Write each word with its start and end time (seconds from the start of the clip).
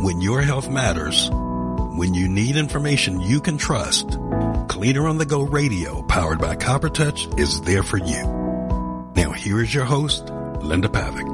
When 0.00 0.20
your 0.20 0.42
health 0.42 0.70
matters, 0.70 1.28
when 1.32 2.14
you 2.14 2.28
need 2.28 2.54
information 2.54 3.20
you 3.20 3.40
can 3.40 3.58
trust, 3.58 4.16
Cleaner 4.68 5.08
on 5.08 5.18
the 5.18 5.26
Go 5.26 5.42
Radio 5.42 6.02
powered 6.02 6.38
by 6.38 6.54
Copper 6.54 6.88
Touch 6.88 7.26
is 7.36 7.60
there 7.62 7.82
for 7.82 7.96
you. 7.96 8.22
Now 9.16 9.32
here 9.32 9.60
is 9.60 9.74
your 9.74 9.84
host, 9.84 10.30
Linda 10.62 10.88
Pavick. 10.88 11.26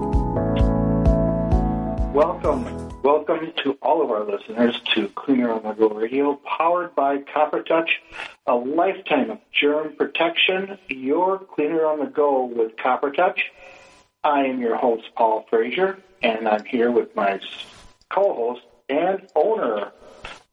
Welcome, 2.15 3.03
welcome 3.03 3.53
to 3.64 3.77
all 3.82 4.00
of 4.00 4.11
our 4.11 4.25
listeners 4.25 4.81
to 4.95 5.09
Cleaner 5.11 5.53
on 5.53 5.62
the 5.62 5.75
Go 5.75 5.91
Radio, 5.91 6.41
powered 6.59 6.95
by 6.95 7.19
Copper 7.19 7.62
Touch, 7.62 8.01
a 8.46 8.55
lifetime 8.55 9.31
of 9.31 9.41
germ 9.53 9.95
protection. 9.95 10.79
Your 10.89 11.39
Cleaner 11.39 11.85
on 11.85 11.99
the 11.99 12.07
Go 12.07 12.46
with 12.46 12.79
Copper 12.79 13.11
Touch. 13.11 13.53
I 14.25 14.46
am 14.46 14.59
your 14.59 14.77
host, 14.77 15.05
Paul 15.15 15.45
Frazier, 15.51 15.99
and 16.23 16.49
I'm 16.49 16.65
here 16.65 16.91
with 16.91 17.15
my 17.15 17.39
co-host 18.15 18.62
and 18.89 19.29
owner 19.34 19.91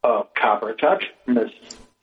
of 0.03 0.33
Copper 0.33 0.73
Touch, 0.73 1.05
Mr. 1.27 1.51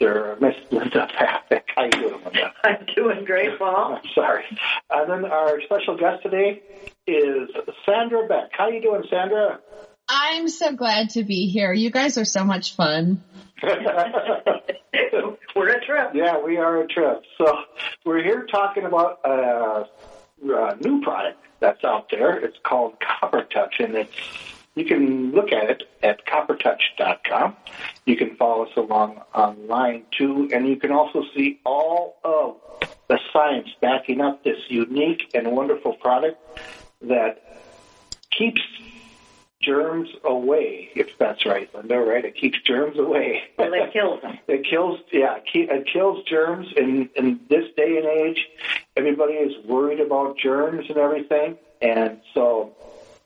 Uh, 0.00 0.36
Miss 0.40 0.54
Linda 0.70 1.08
Pavick. 1.18 1.64
How 1.74 1.82
you 1.84 1.90
doing, 1.90 2.22
Linda? 2.24 2.54
I'm 2.64 2.86
doing 2.94 3.24
great, 3.24 3.58
Paul. 3.58 3.96
I'm 3.96 4.08
sorry. 4.14 4.44
And 4.90 5.10
then 5.10 5.24
our 5.30 5.60
special 5.62 5.96
guest 5.96 6.22
today 6.22 6.62
is 7.06 7.48
Sandra 7.84 8.26
Beck. 8.28 8.50
How 8.52 8.68
you 8.68 8.80
doing, 8.80 9.02
Sandra? 9.10 9.58
I'm 10.08 10.48
so 10.48 10.74
glad 10.74 11.10
to 11.10 11.24
be 11.24 11.48
here. 11.48 11.72
You 11.72 11.90
guys 11.90 12.16
are 12.18 12.24
so 12.24 12.44
much 12.44 12.74
fun. 12.74 13.22
We're 13.62 13.72
a 15.70 15.84
trip. 15.84 16.12
Yeah, 16.14 16.40
we 16.40 16.56
are 16.58 16.82
a 16.82 16.86
trip. 16.86 17.24
So 17.36 17.58
we're 18.04 18.22
here 18.22 18.46
talking 18.46 18.84
about 18.84 19.18
a, 19.24 19.88
a 20.44 20.76
new 20.76 21.02
product 21.02 21.42
that's 21.58 21.82
out 21.84 22.08
there. 22.10 22.38
It's 22.38 22.56
called 22.62 22.94
Copper 23.00 23.42
Touch, 23.42 23.80
and 23.80 23.96
it's 23.96 24.14
you 24.78 24.84
can 24.84 25.32
look 25.32 25.52
at 25.52 25.70
it 25.70 25.82
at 26.02 26.24
coppertouch.com. 26.26 27.56
You 28.06 28.16
can 28.16 28.36
follow 28.36 28.66
us 28.66 28.76
along 28.76 29.20
online 29.34 30.04
too, 30.16 30.48
and 30.52 30.66
you 30.66 30.76
can 30.76 30.92
also 30.92 31.22
see 31.34 31.60
all 31.64 32.18
of 32.24 32.56
the 33.08 33.18
science 33.32 33.68
backing 33.80 34.20
up 34.20 34.44
this 34.44 34.58
unique 34.68 35.30
and 35.34 35.50
wonderful 35.52 35.94
product 35.94 36.38
that 37.02 37.42
keeps 38.30 38.60
germs 39.60 40.08
away, 40.24 40.88
if 40.94 41.18
that's 41.18 41.44
right, 41.44 41.72
Linda, 41.74 41.98
right? 41.98 42.24
It 42.24 42.36
keeps 42.36 42.58
germs 42.62 42.98
away. 42.98 43.42
Well, 43.58 43.72
it 43.72 43.92
kills 43.92 44.22
them. 44.22 44.38
it 44.48 44.64
kills, 44.68 45.00
yeah, 45.12 45.38
it 45.52 45.86
kills 45.92 46.24
germs. 46.24 46.68
In, 46.76 47.10
in 47.16 47.40
this 47.48 47.64
day 47.76 47.98
and 47.98 48.06
age, 48.06 48.46
everybody 48.96 49.34
is 49.34 49.64
worried 49.66 50.00
about 50.00 50.38
germs 50.38 50.86
and 50.88 50.96
everything. 50.96 51.58
And 51.82 52.20
so 52.34 52.74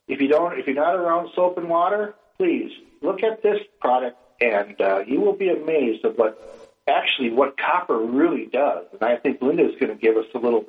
if 0.09 0.21
you 0.21 0.29
don't, 0.29 0.59
if 0.59 0.67
you're 0.67 0.77
not 0.77 0.95
around 0.95 1.31
soap 1.35 1.59
and 1.59 1.69
water, 1.69 2.15
please 2.39 2.71
look 3.01 3.23
at 3.23 3.43
this 3.43 3.59
product 3.81 4.19
and 4.41 4.81
uh, 4.81 5.01
you 5.07 5.21
will 5.21 5.35
be 5.35 5.49
amazed 5.49 6.05
at 6.05 6.19
what 6.19 6.39
actually 6.89 7.31
what 7.31 7.57
copper 7.57 7.99
really 7.99 8.47
does. 8.47 8.87
And 8.93 9.03
I 9.03 9.17
think 9.17 9.41
Linda 9.41 9.69
is 9.69 9.79
going 9.79 9.97
to 9.97 10.01
give 10.01 10.17
us 10.17 10.27
a 10.35 10.39
little 10.39 10.67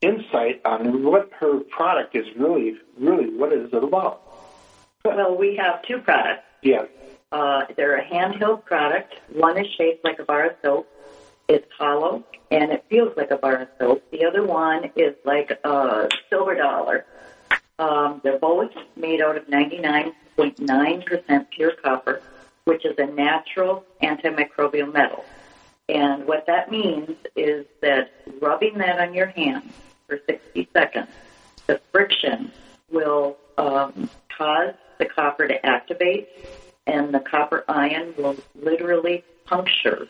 insight 0.00 0.60
on 0.64 1.02
what 1.02 1.30
her 1.40 1.60
product 1.60 2.14
is 2.14 2.26
really, 2.36 2.76
really 2.98 3.34
what 3.34 3.52
is 3.52 3.72
it 3.72 3.82
about. 3.82 4.22
Well, 5.04 5.36
we 5.36 5.56
have 5.56 5.82
two 5.82 5.98
products. 5.98 6.44
Yeah. 6.62 6.84
Uh, 7.32 7.62
they're 7.76 7.96
a 7.96 8.04
handheld 8.04 8.64
product. 8.64 9.14
One 9.32 9.58
is 9.58 9.66
shaped 9.76 10.04
like 10.04 10.18
a 10.18 10.24
bar 10.24 10.46
of 10.46 10.56
soap. 10.62 10.88
It's 11.48 11.66
hollow 11.78 12.24
and 12.50 12.72
it 12.72 12.84
feels 12.88 13.16
like 13.16 13.30
a 13.30 13.36
bar 13.36 13.56
of 13.62 13.68
soap. 13.78 14.10
The 14.10 14.24
other 14.24 14.44
one 14.44 14.90
is 14.96 15.14
like 15.24 15.50
a 15.64 16.08
silver 16.28 16.54
dollar. 16.54 17.04
Um, 17.78 18.20
they're 18.24 18.38
both 18.38 18.72
made 18.96 19.15
out 19.26 19.36
of 19.36 19.46
99.9% 19.48 21.50
pure 21.50 21.72
copper, 21.82 22.22
which 22.64 22.84
is 22.84 22.96
a 22.98 23.06
natural 23.06 23.84
antimicrobial 24.02 24.92
metal. 24.92 25.24
And 25.88 26.26
what 26.26 26.46
that 26.46 26.70
means 26.70 27.16
is 27.34 27.66
that 27.80 28.12
rubbing 28.40 28.78
that 28.78 29.00
on 29.00 29.14
your 29.14 29.26
hand 29.26 29.70
for 30.08 30.20
60 30.26 30.68
seconds, 30.72 31.08
the 31.66 31.80
friction 31.92 32.50
will 32.90 33.36
um, 33.58 34.08
cause 34.36 34.74
the 34.98 35.06
copper 35.06 35.48
to 35.48 35.66
activate, 35.66 36.28
and 36.86 37.12
the 37.12 37.20
copper 37.20 37.64
ion 37.68 38.14
will 38.16 38.36
literally 38.60 39.24
puncture 39.44 40.08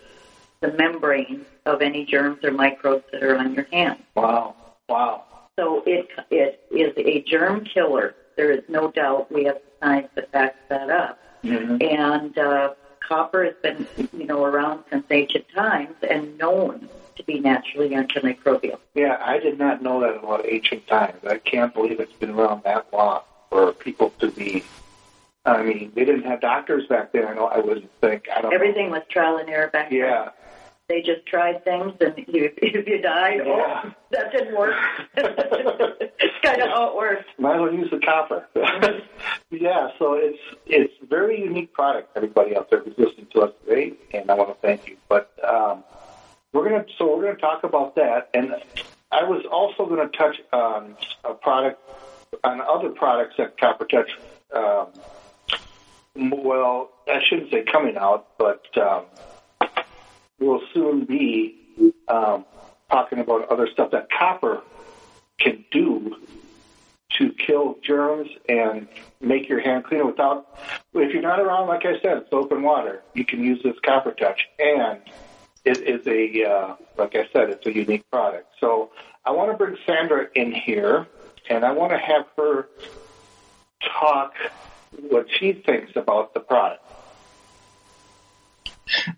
the 0.60 0.72
membrane 0.72 1.44
of 1.66 1.82
any 1.82 2.04
germs 2.04 2.42
or 2.44 2.50
microbes 2.50 3.04
that 3.12 3.22
are 3.22 3.36
on 3.36 3.54
your 3.54 3.66
hand. 3.72 4.02
Wow. 4.14 4.22
Wow. 4.22 4.55
So 7.06 7.12
it 7.12 7.14
it 7.14 7.20
is 7.20 7.26
a 7.26 7.30
germ 7.30 7.64
killer. 7.64 8.14
There 8.36 8.50
is 8.50 8.62
no 8.68 8.90
doubt. 8.90 9.32
We 9.32 9.44
have 9.44 9.58
science 9.80 10.08
that 10.14 10.32
backs 10.32 10.58
that 10.68 10.90
up. 10.90 11.18
Mm-hmm. 11.44 11.76
And 11.80 12.38
uh, 12.38 12.74
copper 13.00 13.44
has 13.44 13.54
been, 13.62 13.86
you 14.12 14.26
know, 14.26 14.44
around 14.44 14.84
since 14.90 15.04
ancient 15.10 15.44
times 15.54 15.96
and 16.08 16.36
known 16.38 16.88
to 17.16 17.24
be 17.24 17.40
naturally 17.40 17.90
antimicrobial. 17.90 18.78
Yeah, 18.94 19.18
I 19.24 19.38
did 19.38 19.58
not 19.58 19.82
know 19.82 20.00
that 20.00 20.16
about 20.16 20.46
ancient 20.46 20.86
times. 20.86 21.24
I 21.24 21.38
can't 21.38 21.72
believe 21.72 22.00
it's 22.00 22.12
been 22.12 22.30
around 22.30 22.64
that 22.64 22.86
long 22.92 23.22
for 23.50 23.72
people 23.72 24.10
to 24.18 24.30
be. 24.30 24.64
I 25.46 25.62
mean, 25.62 25.92
they 25.94 26.04
didn't 26.04 26.24
have 26.24 26.40
doctors 26.40 26.86
back 26.88 27.12
then. 27.12 27.26
I 27.26 27.34
know. 27.34 27.46
I 27.46 27.60
wouldn't 27.60 27.90
think. 28.00 28.28
I 28.34 28.40
don't. 28.42 28.52
Everything 28.52 28.90
was 28.90 29.02
trial 29.08 29.36
and 29.36 29.48
error 29.48 29.68
back 29.68 29.90
then. 29.90 29.98
Yeah. 29.98 30.30
They 30.88 31.02
just 31.02 31.26
tried 31.26 31.64
things, 31.64 31.94
and 32.00 32.14
you, 32.28 32.52
if 32.58 32.86
you 32.86 33.02
died, 33.02 33.40
Yeah. 33.44 33.82
oh, 33.84 33.92
that 34.12 34.30
didn't 34.30 34.56
work. 34.56 34.74
it's 35.16 36.34
kind 36.44 36.62
of 36.62 36.68
how 36.68 36.90
it 36.90 36.96
works. 36.96 37.24
Might 37.38 37.56
as 37.56 37.60
well 37.60 37.72
use 37.72 37.90
the 37.90 37.98
copper. 37.98 38.46
yeah, 39.50 39.90
so 39.98 40.14
it's 40.14 40.38
it's 40.66 40.92
a 41.02 41.06
very 41.06 41.40
unique 41.42 41.72
product. 41.72 42.16
Everybody 42.16 42.56
out 42.56 42.70
there 42.70 42.80
who's 42.84 42.96
listening 42.98 43.26
to 43.32 43.40
us 43.42 43.52
today, 43.66 43.94
and 44.14 44.30
I 44.30 44.34
want 44.34 44.50
to 44.50 44.54
thank 44.66 44.86
you. 44.86 44.96
But 45.08 45.32
um, 45.44 45.82
we're 46.52 46.68
gonna 46.68 46.84
so 46.98 47.16
we're 47.16 47.24
gonna 47.24 47.36
talk 47.38 47.64
about 47.64 47.96
that, 47.96 48.30
and 48.32 48.54
I 49.10 49.24
was 49.24 49.44
also 49.50 49.86
going 49.86 50.08
to 50.08 50.16
touch 50.16 50.40
on 50.52 50.96
a 51.24 51.34
product 51.34 51.80
on 52.44 52.60
other 52.60 52.90
products 52.90 53.34
that 53.38 53.58
Copper 53.58 53.86
Touch. 53.86 54.10
Um, 54.54 54.88
well, 56.14 56.90
I 57.08 57.22
shouldn't 57.24 57.50
say 57.50 57.62
coming 57.62 57.96
out, 57.96 58.28
but 58.38 58.64
um, 58.78 59.04
will 60.38 60.60
soon 60.72 61.04
be 61.04 61.92
um, 62.08 62.44
talking 62.90 63.18
about 63.18 63.48
other 63.48 63.68
stuff 63.68 63.90
that 63.90 64.08
copper 64.10 64.62
can 65.38 65.64
do 65.70 66.16
to 67.18 67.32
kill 67.32 67.78
germs 67.82 68.28
and 68.48 68.88
make 69.20 69.48
your 69.48 69.60
hand 69.60 69.84
cleaner 69.84 70.04
without 70.04 70.58
if 70.94 71.12
you're 71.12 71.22
not 71.22 71.40
around 71.40 71.68
like 71.68 71.84
i 71.84 71.98
said 72.00 72.24
soap 72.30 72.52
and 72.52 72.62
water. 72.62 73.02
You 73.14 73.24
can 73.24 73.42
use 73.42 73.62
this 73.62 73.76
copper 73.84 74.12
touch. 74.12 74.48
And 74.58 75.00
it 75.64 75.78
is 75.78 76.06
a 76.06 76.44
uh, 76.44 76.76
like 76.96 77.14
i 77.14 77.28
said 77.32 77.50
it's 77.50 77.66
a 77.66 77.74
unique 77.74 78.08
product. 78.10 78.48
So 78.60 78.90
i 79.24 79.30
want 79.30 79.50
to 79.50 79.56
bring 79.56 79.76
sandra 79.86 80.28
in 80.34 80.52
here 80.52 81.06
and 81.48 81.64
i 81.64 81.72
want 81.72 81.92
to 81.92 81.98
have 81.98 82.26
her 82.36 82.68
talk 83.80 84.34
what 85.08 85.26
she 85.30 85.52
thinks 85.52 85.94
about 85.96 86.34
the 86.34 86.40
product 86.40 86.82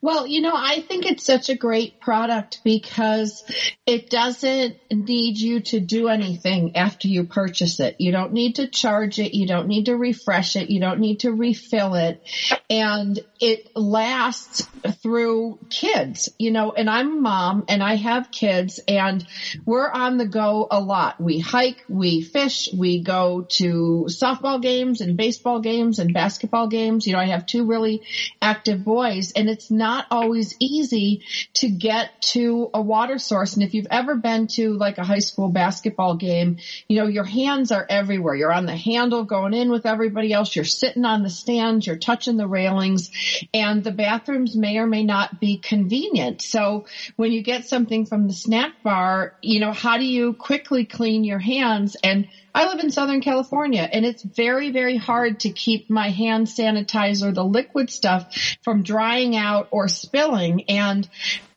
Well, 0.01 0.27
you 0.27 0.41
know, 0.41 0.55
I 0.55 0.81
think 0.81 1.07
it's 1.07 1.25
such 1.25 1.49
a 1.49 1.57
great 1.57 2.01
product 2.01 2.61
because 2.65 3.45
it 3.87 4.11
doesn't 4.11 4.77
need 4.91 5.39
you 5.39 5.61
to 5.61 5.81
do 5.81 6.09
anything 6.09 6.77
after 6.77 7.09
you 7.09 7.25
purchase 7.25 7.81
it. 7.81 7.97
You 7.99 8.13
don't 8.13 8.33
need 8.33 8.57
to 8.57 8.69
charge 8.69 9.19
it. 9.19 9.35
You 9.35 9.47
don't 9.47 9.69
need 9.69 9.87
to 9.87 9.97
refresh 9.97 10.57
it. 10.57 10.71
You 10.71 10.81
don't 10.81 11.01
need 11.01 11.21
to 11.21 11.33
refill 11.33 11.95
it. 11.95 12.23
And 12.69 13.19
it 13.41 13.75
lasts 13.77 14.67
through 15.03 15.59
kids, 15.71 16.29
you 16.39 16.51
know, 16.51 16.73
and 16.73 16.91
I'm 16.91 17.19
a 17.19 17.21
mom 17.21 17.65
and 17.69 17.83
I 17.83 17.95
have 17.95 18.31
kids 18.31 18.81
and 18.87 19.27
we're 19.65 19.91
on 19.91 20.19
the 20.19 20.27
go 20.27 20.67
a 20.71 20.81
lot. 20.81 21.21
We 21.21 21.39
hike, 21.39 21.85
we 21.89 22.21
fish, 22.21 22.69
we 22.73 23.03
go 23.03 23.47
to 23.51 24.07
softball 24.09 24.61
games 24.61 25.01
and 25.01 25.17
baseball 25.17 25.61
games 25.61 25.99
and 25.99 26.13
basketball 26.13 26.69
games. 26.69 27.07
You 27.07 27.15
know, 27.15 27.21
I 27.21 27.27
have 27.27 27.47
two 27.47 27.65
really 27.65 28.03
active 28.43 28.85
boys 28.85 29.33
and 29.33 29.49
it's 29.49 29.71
not 29.79 30.07
always 30.11 30.55
easy 30.61 31.23
to 31.55 31.69
get 31.69 32.21
to 32.21 32.71
a 32.75 32.83
water 32.83 33.19
source. 33.19 33.55
And 33.55 33.63
if 33.63 33.75
you've 33.75 33.87
ever 33.91 34.17
been 34.17 34.49
to 34.49 34.75
like 34.75 34.99
a 34.99 35.05
high 35.05 35.21
school 35.21 35.49
basketball 35.49 36.17
game, 36.17 36.59
you 36.89 36.99
know, 36.99 37.07
your 37.07 37.25
hands 37.25 37.73
are 37.73 37.87
everywhere. 37.89 38.35
You're 38.35 38.53
on 38.53 38.67
the 38.67 38.77
handle 38.77 39.25
going 39.25 39.55
in 39.55 39.71
with 39.71 39.87
everybody 39.87 40.33
else. 40.33 40.55
You're 40.55 40.65
sitting 40.65 41.05
on 41.05 41.23
the 41.23 41.31
stands. 41.31 41.87
You're 41.87 41.97
touching 41.97 42.37
the 42.37 42.47
railings 42.47 43.11
and 43.55 43.83
the 43.83 43.93
bathrooms 43.93 44.57
may 44.57 44.79
or 44.79 44.87
may 44.87 45.05
not 45.05 45.41
be 45.41 45.59
convenient. 45.59 46.43
So 46.43 46.87
when 47.17 47.33
you 47.33 47.43
get 47.43 47.67
something 47.67 48.05
from 48.05 48.27
the 48.27 48.35
snack 48.35 48.83
bar, 48.83 49.35
you 49.43 49.61
know, 49.61 49.73
how 49.73 49.97
do 49.97 50.05
you 50.05 50.35
quickly 50.35 50.85
clean 50.85 51.25
your 51.25 51.39
hands? 51.39 51.97
And 52.03 52.29
I 52.59 52.67
live 52.67 52.81
in 52.81 52.91
Southern 52.91 53.21
California 53.21 53.89
and 53.93 54.05
it's 54.05 54.21
very, 54.21 54.73
very 54.73 54.97
hard 54.97 55.39
to 55.41 55.51
keep 55.51 55.89
my 55.89 56.11
hand 56.11 56.49
sanitizer, 56.49 57.33
the 57.33 57.45
liquid 57.45 57.89
stuff 57.89 58.35
from 58.63 58.83
drying 58.83 59.37
out 59.37 59.69
or 59.71 59.87
spilling. 59.87 60.65
And 60.69 61.09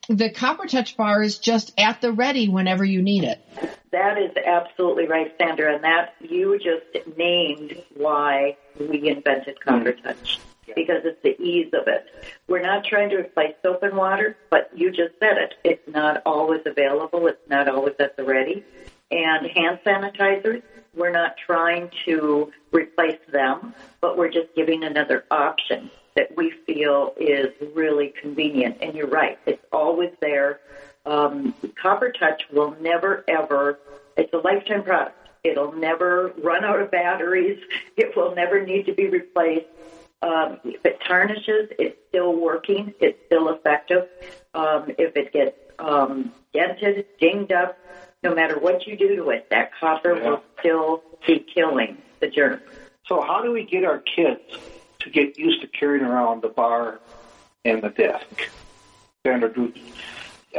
the 0.08 0.30
Copper 0.30 0.68
Touch 0.68 0.96
bar 0.96 1.24
is 1.24 1.40
just 1.40 1.74
at 1.76 2.02
the 2.02 2.12
ready 2.12 2.50
whenever 2.50 2.86
you 2.86 3.02
need 3.02 3.24
it. 3.24 3.44
That 3.90 4.20
is 4.20 4.30
absolutely 4.46 5.08
right, 5.08 5.34
Sandra, 5.40 5.74
and 5.74 5.84
that 5.84 6.14
you 6.20 6.60
just 6.60 7.18
named 7.18 7.82
why 7.96 8.58
we 8.80 9.10
invented 9.10 9.60
Copper 9.60 9.94
mm-hmm. 9.94 10.08
Touch 10.08 10.40
because 10.76 11.02
it's 11.04 11.22
the 11.24 11.36
ease 11.42 11.74
of 11.74 11.88
it. 11.88 12.06
We're 12.48 12.62
not 12.62 12.86
trying 12.86 13.10
to 13.10 13.16
replace 13.16 13.56
soap 13.64 13.82
and 13.82 13.98
water, 13.98 14.38
but 14.52 14.70
you 14.76 14.92
just 14.92 15.18
said 15.20 15.38
it. 15.40 15.56
It's 15.64 15.88
not 15.88 16.22
always 16.28 16.62
available. 16.68 17.26
It's 17.26 17.50
not 17.50 17.68
always 17.68 17.96
at 17.98 18.18
the 18.18 18.24
ready. 18.24 18.64
And 19.12 19.48
hand 19.48 19.80
sanitizers, 19.86 20.64
we're 20.96 21.12
not 21.12 21.36
trying 21.38 21.90
to 22.06 22.52
replace 22.72 23.20
them, 23.32 23.74
but 24.00 24.18
we're 24.18 24.30
just 24.32 24.54
giving 24.56 24.84
another 24.84 25.26
option 25.30 25.92
that 26.16 26.36
we 26.36 26.52
feel 26.66 27.14
is 27.18 27.50
really 27.74 28.14
convenient. 28.22 28.78
And 28.82 28.96
you're 28.96 29.08
right, 29.08 29.38
it's 29.46 29.64
always 29.72 30.12
there. 30.22 30.60
Um, 31.06 31.54
Copper 31.82 32.12
Touch 32.12 32.44
will 32.52 32.76
never 32.82 33.24
ever, 33.28 33.80
it's 34.18 34.34
a 34.34 34.38
lifetime 34.38 34.84
product. 34.84 35.18
It'll 35.44 35.72
never 35.72 36.34
run 36.44 36.64
out 36.64 36.80
of 36.80 36.92
batteries. 36.92 37.60
It 37.98 38.16
will 38.16 38.34
never 38.34 38.66
need 38.66 38.86
to 38.88 38.94
be 38.94 39.08
replaced. 39.08 39.68
Um, 40.24 40.60
if 40.64 40.84
it 40.86 41.00
tarnishes, 41.08 41.70
it's 41.78 41.98
still 42.10 42.34
working. 42.34 42.94
It's 43.00 43.18
still 43.28 43.50
effective. 43.50 44.08
Um, 44.54 44.92
if 44.98 45.16
it 45.16 45.32
gets 45.34 45.56
um, 45.78 46.32
dented, 46.54 47.06
dinged 47.20 47.52
up, 47.52 47.78
no 48.24 48.36
matter 48.36 48.60
what 48.60 48.86
you 48.86 48.98
do 48.98 49.16
to 49.16 49.30
it, 49.32 49.48
that 49.50 49.72
copper 49.80 50.16
Yeah. 50.16 50.30
will 50.30 50.44
still 50.60 51.04
be 51.26 51.40
killing 51.54 51.98
the 52.20 52.28
germs. 52.28 52.62
So 53.08 53.22
how 53.22 53.42
do 53.42 53.52
we 53.52 53.64
get 53.66 53.84
our 53.84 54.00
kids 54.00 54.42
to 55.00 55.10
get 55.10 55.38
used 55.38 55.62
to 55.62 55.68
carrying 55.68 56.06
around 56.06 56.42
the 56.42 56.50
bar 56.50 57.00
and 57.66 57.82
the 57.82 57.90
desk? 57.90 58.50
Sandra, 59.26 59.54
do 59.54 59.74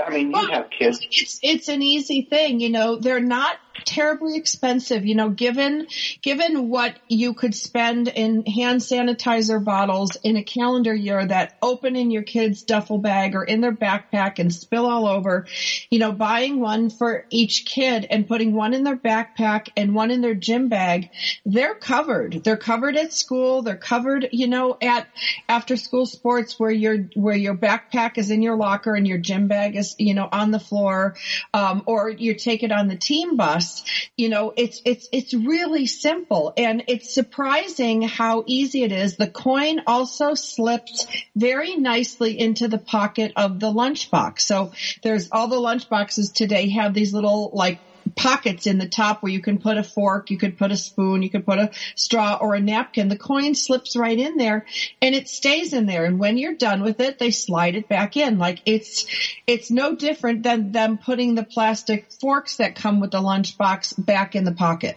I 0.05 0.11
mean, 0.11 0.29
you 0.29 0.33
Well, 0.33 0.51
have 0.51 0.71
kids. 0.71 1.01
It's 1.11 1.39
it's 1.43 1.69
an 1.69 1.83
easy 1.83 2.23
thing, 2.23 2.61
you 2.61 2.71
know. 2.71 2.97
They're 2.97 3.21
not 3.21 3.57
terribly 3.85 4.37
expensive, 4.37 5.05
you 5.05 5.15
know. 5.15 5.31
Given 5.31 5.87
given 6.23 6.69
what 6.69 6.99
you 7.09 7.35
could 7.35 7.55
spend 7.55 8.09
in 8.09 8.45
hand 8.47 8.81
sanitizer 8.81 9.63
bottles 9.63 10.17
in 10.23 10.37
a 10.37 10.43
calendar 10.43 10.95
year 10.95 11.25
that 11.25 11.53
open 11.63 11.97
in 11.97 12.11
your 12.11 12.23
kid's 12.23 12.63
duffel 12.63 12.99
bag 12.99 13.35
or 13.35 13.43
in 13.43 13.61
their 13.61 13.73
backpack 13.73 14.39
and 14.39 14.53
spill 14.53 14.87
all 14.87 15.07
over, 15.07 15.47
you 15.91 15.99
know, 15.99 16.13
buying 16.13 16.61
one 16.61 16.91
for 16.91 17.25
each 17.31 17.65
kid 17.65 18.07
and 18.11 18.27
putting 18.27 18.55
one 18.55 18.75
in 18.75 18.85
their 18.85 18.97
backpack 18.97 19.69
and 19.77 19.95
one 19.95 20.11
in 20.11 20.21
their 20.21 20.35
gym 20.35 20.69
bag, 20.69 21.09
they're 21.45 21.75
covered. 21.75 22.43
They're 22.45 22.57
covered 22.57 22.97
at 22.97 23.13
school. 23.13 23.63
They're 23.63 23.77
covered, 23.77 24.29
you 24.33 24.47
know, 24.47 24.77
at 24.81 25.07
after 25.49 25.77
school 25.77 26.07
sports 26.07 26.59
where 26.59 26.71
your 26.71 26.99
where 27.15 27.37
your 27.37 27.55
backpack 27.55 28.19
is 28.19 28.31
in 28.31 28.43
your 28.43 28.57
locker 28.57 28.95
and 28.95 29.07
your 29.07 29.19
gym 29.19 29.49
bag 29.49 29.77
is, 29.77 29.95
you 29.99 30.15
know, 30.15 30.29
on 30.31 30.51
the 30.51 30.59
floor, 30.59 31.15
um, 31.55 31.83
or 31.87 32.11
you 32.11 32.35
take 32.35 32.63
it 32.63 32.73
on 32.73 32.89
the 32.89 32.97
team 32.97 33.37
bus. 33.37 33.72
You 34.17 34.29
know, 34.29 34.53
it's 34.57 34.81
it's 34.85 35.09
it's 35.13 35.35
really 35.35 35.87
simple 35.87 36.53
and 36.57 36.85
it's 36.89 37.15
surprising 37.15 38.03
how 38.03 38.45
easy 38.47 38.83
it 38.83 38.93
is. 38.93 39.17
The 39.17 39.27
coin 39.29 39.83
also 39.87 40.35
slipped 40.35 41.07
very 41.37 41.77
nicely 41.77 42.39
into 42.39 42.69
the 42.69 42.79
pocket 42.79 43.33
of 43.37 43.61
the 43.61 43.73
lunchbox. 43.73 44.41
So 44.41 44.73
there's 45.03 45.29
all 45.33 45.49
the 45.49 45.57
lunchboxes 45.57 46.33
today 46.33 46.71
have 46.71 46.95
these 46.95 47.13
little 47.13 47.51
like 47.53 47.79
pockets 48.17 48.67
in 48.67 48.79
the 48.79 48.89
top 48.89 49.23
where 49.23 49.33
you 49.33 49.41
can 49.41 49.59
put 49.59 49.79
a 49.79 49.83
fork, 49.83 50.31
you 50.31 50.39
could 50.39 50.59
put 50.59 50.73
a 50.73 50.77
spoon, 50.77 51.23
you 51.23 51.31
could 51.31 51.47
put 51.47 51.59
a 51.59 51.71
straw 51.97 52.39
or 52.41 52.55
a 52.55 52.61
napkin. 52.61 53.09
The 53.09 53.17
coin 53.17 53.55
slips 53.55 53.97
right 53.97 54.19
in 54.19 54.37
there 54.37 54.67
and 55.01 55.15
it 55.15 55.29
stays 55.29 55.73
in 55.73 55.87
there. 55.87 56.05
And 56.05 56.19
when 56.19 56.39
you're 56.39 56.55
done 56.55 56.83
with 56.83 57.01
it, 57.01 57.19
they 57.19 57.31
slide 57.31 57.77
it 57.77 57.89
back 57.89 58.17
in. 58.17 58.39
Like 58.39 58.61
it's, 58.67 59.07
it's 59.47 59.71
no 59.71 59.95
different 59.95 60.43
than 60.43 60.73
them 60.73 60.99
putting 60.99 61.35
the 61.35 61.45
plastic 61.45 62.13
forks 62.13 62.57
that 62.57 62.75
come 62.75 63.01
with 63.01 63.11
the 63.11 63.21
lunchbox 63.21 64.05
back 64.05 64.35
in 64.35 64.45
the 64.45 64.53
pocket. 64.53 64.97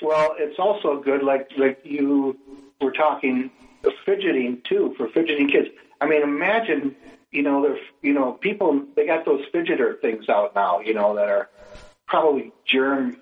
Well, 0.00 0.36
it's 0.38 0.58
also 0.58 1.00
good, 1.02 1.22
like 1.22 1.50
like 1.56 1.80
you 1.84 2.38
were 2.80 2.92
talking, 2.92 3.50
fidgeting 4.04 4.62
too 4.64 4.94
for 4.96 5.08
fidgeting 5.08 5.48
kids. 5.48 5.68
I 6.00 6.06
mean, 6.06 6.22
imagine, 6.22 6.94
you 7.32 7.42
know, 7.42 7.62
there's, 7.62 7.80
you 8.02 8.12
know, 8.12 8.32
people 8.32 8.84
they 8.94 9.06
got 9.06 9.24
those 9.24 9.42
fidgeter 9.52 10.00
things 10.00 10.28
out 10.28 10.54
now, 10.54 10.80
you 10.80 10.94
know, 10.94 11.16
that 11.16 11.28
are 11.28 11.48
probably 12.08 12.52
germ 12.66 13.16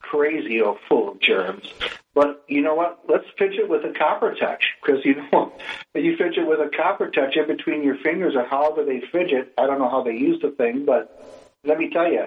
crazy 0.00 0.60
or 0.60 0.78
full 0.88 1.10
of 1.10 1.20
germs. 1.20 1.72
But 2.14 2.44
you 2.48 2.62
know 2.62 2.74
what? 2.74 3.00
Let's 3.08 3.26
fidget 3.38 3.68
with 3.68 3.84
a 3.84 3.92
copper 3.92 4.34
touch 4.34 4.64
because 4.82 5.04
you 5.04 5.16
know 5.32 5.52
if 5.94 6.04
you 6.04 6.16
fidget 6.16 6.46
with 6.46 6.60
a 6.60 6.70
copper 6.74 7.10
touch 7.10 7.36
in 7.36 7.46
between 7.46 7.84
your 7.84 7.96
fingers 7.98 8.34
or 8.34 8.44
however 8.44 8.84
they 8.84 9.02
fidget. 9.12 9.52
I 9.58 9.66
don't 9.66 9.78
know 9.78 9.90
how 9.90 10.02
they 10.02 10.14
use 10.16 10.40
the 10.40 10.50
thing, 10.50 10.84
but 10.84 11.52
let 11.64 11.78
me 11.78 11.90
tell 11.90 12.10
you, 12.10 12.26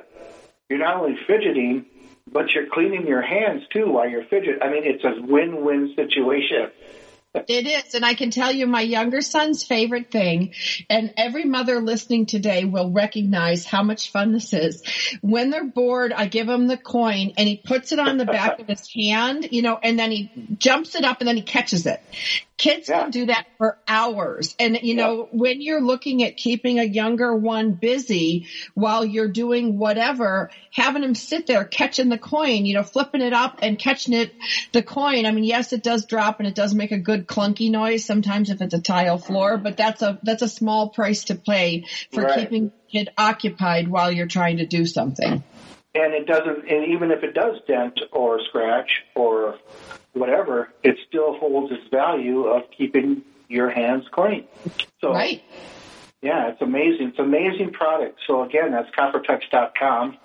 you're 0.69 0.79
not 0.79 0.97
only 0.97 1.17
fidgeting, 1.25 1.85
but 2.31 2.51
you're 2.51 2.67
cleaning 2.67 3.07
your 3.07 3.21
hands 3.21 3.63
too 3.73 3.91
while 3.91 4.07
you're 4.07 4.25
fidgeting. 4.25 4.61
I 4.61 4.69
mean, 4.69 4.83
it's 4.85 5.03
a 5.03 5.21
win-win 5.21 5.93
situation. 5.95 6.69
It 7.35 7.67
is. 7.67 7.93
And 7.93 8.03
I 8.03 8.15
can 8.15 8.31
tell 8.31 8.51
you 8.51 8.65
my 8.65 8.81
younger 8.81 9.21
son's 9.21 9.63
favorite 9.63 10.09
thing, 10.09 10.53
and 10.89 11.13
every 11.15 11.45
mother 11.45 11.79
listening 11.79 12.25
today 12.25 12.65
will 12.65 12.91
recognize 12.91 13.65
how 13.65 13.83
much 13.83 14.11
fun 14.11 14.31
this 14.31 14.51
is. 14.51 14.81
When 15.21 15.51
they're 15.51 15.63
bored, 15.67 16.11
I 16.11 16.25
give 16.25 16.49
him 16.49 16.67
the 16.67 16.77
coin 16.77 17.31
and 17.37 17.47
he 17.47 17.61
puts 17.63 17.91
it 17.91 17.99
on 17.99 18.17
the 18.17 18.25
back 18.25 18.59
of 18.59 18.67
his 18.67 18.89
hand, 18.93 19.47
you 19.51 19.61
know, 19.61 19.77
and 19.81 19.97
then 19.99 20.11
he 20.11 20.31
jumps 20.57 20.95
it 20.95 21.03
up 21.03 21.17
and 21.19 21.27
then 21.27 21.37
he 21.37 21.43
catches 21.43 21.85
it. 21.85 21.99
Kids 22.57 22.89
Yeah. 22.89 23.03
can 23.03 23.11
do 23.11 23.25
that 23.27 23.45
for 23.57 23.77
hours. 23.87 24.53
And, 24.59 24.79
you 24.81 24.95
know, 24.95 25.27
when 25.31 25.61
you're 25.61 25.81
looking 25.81 26.23
at 26.23 26.35
keeping 26.35 26.77
a 26.77 26.83
younger 26.83 27.33
one 27.33 27.73
busy 27.73 28.47
while 28.73 29.05
you're 29.05 29.31
doing 29.31 29.77
whatever, 29.77 30.49
having 30.71 31.03
him 31.03 31.15
sit 31.15 31.47
there 31.47 31.63
catching 31.63 32.09
the 32.09 32.17
coin, 32.17 32.65
you 32.65 32.73
know, 32.73 32.83
flipping 32.83 33.21
it 33.21 33.31
up 33.33 33.59
and 33.61 33.79
catching 33.79 34.13
it, 34.13 34.33
the 34.73 34.83
coin. 34.83 35.25
I 35.25 35.31
mean, 35.31 35.45
yes, 35.45 35.71
it 35.71 35.83
does 35.83 36.05
drop 36.05 36.39
and 36.39 36.47
it 36.47 36.55
does 36.55 36.73
make 36.75 36.91
a 36.91 36.97
good 36.99 37.18
clunky 37.21 37.69
noise 37.71 38.05
sometimes 38.05 38.49
if 38.49 38.61
it's 38.61 38.73
a 38.73 38.81
tile 38.81 39.17
floor, 39.17 39.57
but 39.57 39.77
that's 39.77 40.01
a, 40.01 40.19
that's 40.23 40.41
a 40.41 40.47
small 40.49 40.89
price 40.89 41.25
to 41.25 41.35
pay 41.35 41.85
for 42.11 42.23
Right. 42.23 42.39
keeping 42.39 42.65
the 42.65 42.91
kid 42.91 43.09
occupied 43.17 43.87
while 43.87 44.11
you're 44.11 44.27
trying 44.27 44.57
to 44.57 44.65
do 44.65 44.85
something. 44.85 45.43
And 45.95 46.13
it 46.13 46.27
doesn't, 46.27 46.69
and 46.69 46.93
even 46.93 47.11
if 47.11 47.23
it 47.23 47.33
does 47.33 47.55
dent 47.67 47.99
or 48.11 48.39
scratch 48.47 49.03
or 49.15 49.57
whatever, 50.13 50.69
it 50.83 50.97
still 51.07 51.37
holds 51.37 51.71
its 51.71 51.87
value 51.89 52.43
of 52.45 52.63
keeping 52.75 53.23
your 53.47 53.69
hands 53.69 54.05
clean. 54.11 54.45
So, 55.01 55.11
Right? 55.13 55.41
yeah, 56.21 56.49
it's 56.49 56.61
amazing. 56.61 57.09
It's 57.09 57.19
an 57.19 57.25
amazing 57.25 57.71
product. 57.71 58.19
So 58.27 58.43
again, 58.43 58.71
that's 58.71 58.89
coppertouch.com. 58.91 60.17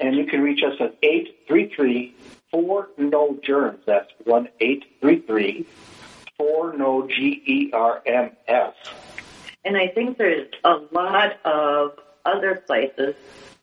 And 0.00 0.16
you 0.16 0.24
can 0.26 0.40
reach 0.40 0.62
us 0.64 0.74
at 0.80 0.96
833 1.02 2.14
4 2.50 2.88
no 2.98 3.38
germs. 3.42 3.80
That's 3.86 4.10
1 4.24 4.48
833 4.60 5.66
4 6.38 6.76
no 6.76 7.06
G 7.06 7.42
E 7.46 7.70
R 7.72 8.02
M 8.06 8.30
S. 8.46 8.74
And 9.64 9.76
I 9.76 9.88
think 9.88 10.18
there's 10.18 10.48
a 10.64 10.76
lot 10.92 11.44
of 11.44 11.98
other 12.24 12.56
places 12.66 13.14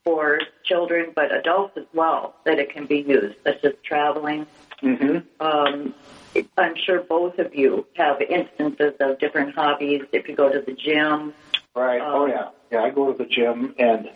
for 0.04 0.40
children, 0.64 1.12
but 1.16 1.34
adults 1.34 1.78
as 1.78 1.86
well, 1.94 2.36
that 2.44 2.60
it 2.60 2.70
can 2.72 2.86
be 2.86 3.00
used, 3.00 3.36
such 3.44 3.64
as 3.64 3.74
traveling. 3.84 4.46
Mm-hmm. 4.84 5.20
Um, 5.40 5.96
I'm 6.58 6.76
sure 6.76 7.02
both 7.02 7.40
of 7.40 7.56
you 7.56 7.88
have 7.96 8.22
instances 8.22 8.94
of 9.00 9.18
different 9.20 9.56
hobbies. 9.56 10.04
If 10.12 10.28
you 10.28 10.36
go 10.36 10.52
to 10.52 10.60
the 10.62 10.74
gym, 10.74 11.34
Right. 11.76 12.02
oh 12.04 12.24
Um, 12.26 12.30
yeah. 12.30 12.50
Yeah. 12.72 12.82
I 12.84 12.90
go 12.90 13.12
to 13.12 13.18
the 13.18 13.26
gym 13.26 13.74
and 13.80 14.10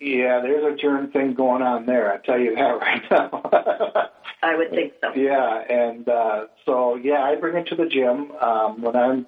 yeah, 0.00 0.40
there's 0.40 0.64
a 0.72 0.76
germ 0.76 1.10
thing 1.12 1.34
going 1.34 1.62
on 1.62 1.84
there. 1.86 2.12
I 2.12 2.18
tell 2.18 2.38
you 2.38 2.54
that 2.54 2.60
right 2.80 3.10
now. 3.10 4.10
I 4.42 4.56
would 4.56 4.70
think 4.70 4.94
so. 5.00 5.12
yeah, 5.14 5.62
and 5.68 6.08
uh, 6.08 6.46
so 6.64 6.96
yeah, 6.96 7.22
I 7.22 7.36
bring 7.36 7.56
it 7.56 7.66
to 7.68 7.74
the 7.74 7.86
gym 7.86 8.32
um, 8.40 8.80
when 8.82 8.96
I'm. 8.96 9.26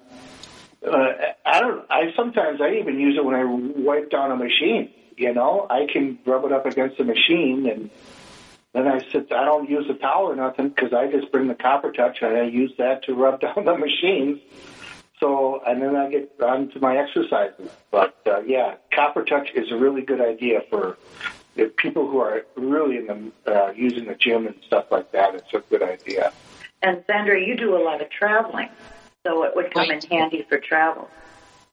Uh, 0.85 1.13
I 1.45 1.59
don't. 1.59 1.85
I 1.89 2.13
sometimes 2.15 2.61
I 2.61 2.75
even 2.75 2.99
use 2.99 3.17
it 3.17 3.23
when 3.23 3.35
I 3.35 3.43
wipe 3.45 4.09
down 4.09 4.31
a 4.31 4.35
machine. 4.35 4.91
You 5.15 5.33
know, 5.33 5.67
I 5.69 5.85
can 5.91 6.17
rub 6.25 6.45
it 6.45 6.51
up 6.51 6.65
against 6.65 6.97
the 6.97 7.03
machine 7.03 7.69
and. 7.69 7.89
Then 8.73 8.87
I 8.87 8.97
sit. 9.11 9.31
I 9.31 9.45
don't 9.45 9.69
use 9.69 9.87
a 9.87 9.93
towel 9.93 10.31
or 10.31 10.35
nothing 10.35 10.69
because 10.69 10.93
I 10.93 11.05
just 11.05 11.31
bring 11.31 11.47
the 11.47 11.53
copper 11.53 11.91
touch 11.91 12.23
and 12.23 12.35
I 12.35 12.45
use 12.45 12.73
that 12.79 13.03
to 13.03 13.13
rub 13.13 13.39
down 13.41 13.65
the 13.65 13.77
machines. 13.77 14.39
So, 15.23 15.61
and 15.65 15.81
then 15.81 15.95
I 15.95 16.09
get 16.09 16.33
on 16.43 16.69
to 16.71 16.79
my 16.81 16.97
exercises. 16.97 17.69
But 17.91 18.17
uh, 18.25 18.41
yeah, 18.41 18.75
Copper 18.93 19.23
Touch 19.23 19.51
is 19.55 19.71
a 19.71 19.77
really 19.77 20.01
good 20.01 20.19
idea 20.19 20.63
for 20.69 20.97
the 21.55 21.65
people 21.77 22.09
who 22.09 22.19
are 22.19 22.43
really 22.55 22.97
in 22.97 23.31
the 23.45 23.65
uh, 23.65 23.71
using 23.71 24.05
the 24.05 24.15
gym 24.15 24.47
and 24.47 24.55
stuff 24.65 24.85
like 24.91 25.11
that. 25.11 25.35
It's 25.35 25.53
a 25.53 25.59
good 25.69 25.83
idea. 25.83 26.31
And 26.81 27.03
Sandra, 27.07 27.39
you 27.39 27.55
do 27.55 27.75
a 27.77 27.81
lot 27.83 28.01
of 28.01 28.09
traveling, 28.09 28.69
so 29.25 29.43
it 29.43 29.55
would 29.55 29.73
come 29.73 29.89
Right. 29.89 30.03
in 30.03 30.09
handy 30.09 30.45
for 30.49 30.57
travel. 30.57 31.09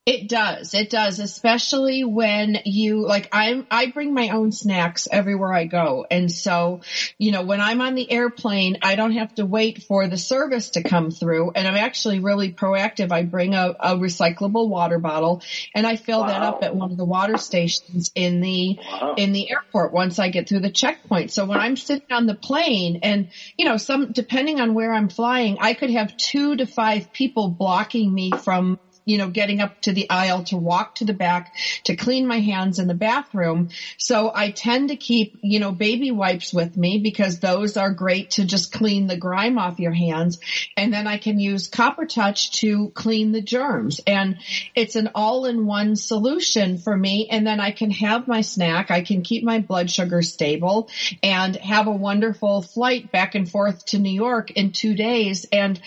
It 0.06 0.30
does. 0.30 0.72
It 0.72 0.88
does, 0.88 1.18
especially 1.18 2.04
when 2.04 2.56
you 2.64 3.06
like 3.06 3.28
I'm 3.32 3.66
I 3.70 3.90
bring 3.90 4.14
my 4.14 4.30
own 4.30 4.50
snacks 4.50 5.06
everywhere 5.12 5.52
I 5.52 5.66
go. 5.66 6.06
And 6.10 6.32
so, 6.32 6.80
you 7.18 7.32
know, 7.32 7.42
when 7.42 7.60
I'm 7.60 7.82
on 7.82 7.94
the 7.94 8.10
airplane, 8.10 8.78
I 8.80 8.96
don't 8.96 9.12
have 9.12 9.34
to 9.34 9.44
wait 9.44 9.82
for 9.82 10.08
the 10.08 10.16
service 10.16 10.70
to 10.70 10.82
come 10.82 11.10
through 11.10 11.50
and 11.50 11.68
I'm 11.68 11.76
actually 11.76 12.20
really 12.20 12.50
proactive. 12.50 13.12
I 13.12 13.24
bring 13.24 13.54
a, 13.54 13.76
a 13.78 13.94
recyclable 13.96 14.70
water 14.70 14.98
bottle 14.98 15.42
and 15.74 15.86
I 15.86 15.96
fill 15.96 16.20
wow. 16.20 16.26
that 16.28 16.42
up 16.42 16.64
at 16.64 16.74
one 16.74 16.90
of 16.90 16.96
the 16.96 17.04
water 17.04 17.36
stations 17.36 18.10
in 18.14 18.40
the 18.40 18.78
wow. 18.80 19.16
in 19.18 19.32
the 19.32 19.50
airport 19.50 19.92
once 19.92 20.18
I 20.18 20.30
get 20.30 20.48
through 20.48 20.60
the 20.60 20.70
checkpoint. 20.70 21.30
So 21.30 21.44
when 21.44 21.58
I'm 21.58 21.76
sitting 21.76 22.10
on 22.10 22.24
the 22.24 22.34
plane 22.34 23.00
and, 23.02 23.28
you 23.58 23.66
know, 23.66 23.76
some 23.76 24.12
depending 24.12 24.60
on 24.60 24.72
where 24.72 24.94
I'm 24.94 25.10
flying, 25.10 25.58
I 25.60 25.74
could 25.74 25.90
have 25.90 26.16
2 26.16 26.56
to 26.56 26.66
5 26.66 27.12
people 27.12 27.48
blocking 27.48 28.12
me 28.12 28.30
from 28.30 28.78
you 29.10 29.18
know, 29.18 29.28
getting 29.28 29.60
up 29.60 29.80
to 29.82 29.92
the 29.92 30.08
aisle 30.08 30.44
to 30.44 30.56
walk 30.56 30.94
to 30.96 31.04
the 31.04 31.12
back 31.12 31.54
to 31.84 31.96
clean 31.96 32.26
my 32.26 32.38
hands 32.38 32.78
in 32.78 32.86
the 32.86 32.94
bathroom. 32.94 33.70
So 33.98 34.30
I 34.32 34.52
tend 34.52 34.90
to 34.90 34.96
keep, 34.96 35.38
you 35.42 35.58
know, 35.58 35.72
baby 35.72 36.12
wipes 36.12 36.54
with 36.54 36.76
me 36.76 36.98
because 36.98 37.40
those 37.40 37.76
are 37.76 37.90
great 37.90 38.30
to 38.32 38.44
just 38.44 38.72
clean 38.72 39.08
the 39.08 39.16
grime 39.16 39.58
off 39.58 39.80
your 39.80 39.92
hands. 39.92 40.38
And 40.76 40.92
then 40.92 41.08
I 41.08 41.18
can 41.18 41.40
use 41.40 41.68
Copper 41.68 42.06
Touch 42.06 42.52
to 42.60 42.90
clean 42.90 43.32
the 43.32 43.42
germs. 43.42 44.00
And 44.06 44.38
it's 44.76 44.94
an 44.94 45.10
all-in-one 45.14 45.96
solution 45.96 46.78
for 46.78 46.96
me. 46.96 47.28
And 47.28 47.44
then 47.44 47.58
I 47.58 47.72
can 47.72 47.90
have 47.90 48.28
my 48.28 48.42
snack. 48.42 48.90
I 48.90 49.02
can 49.02 49.22
keep 49.22 49.42
my 49.42 49.58
blood 49.58 49.90
sugar 49.90 50.22
stable 50.22 50.88
and 51.22 51.56
have 51.56 51.88
a 51.88 51.92
wonderful 51.92 52.62
flight 52.62 53.10
back 53.10 53.34
and 53.34 53.50
forth 53.50 53.86
to 53.86 53.98
New 53.98 54.12
York 54.12 54.52
in 54.52 54.70
two 54.70 54.94
days 54.94 55.46
and 55.50 55.80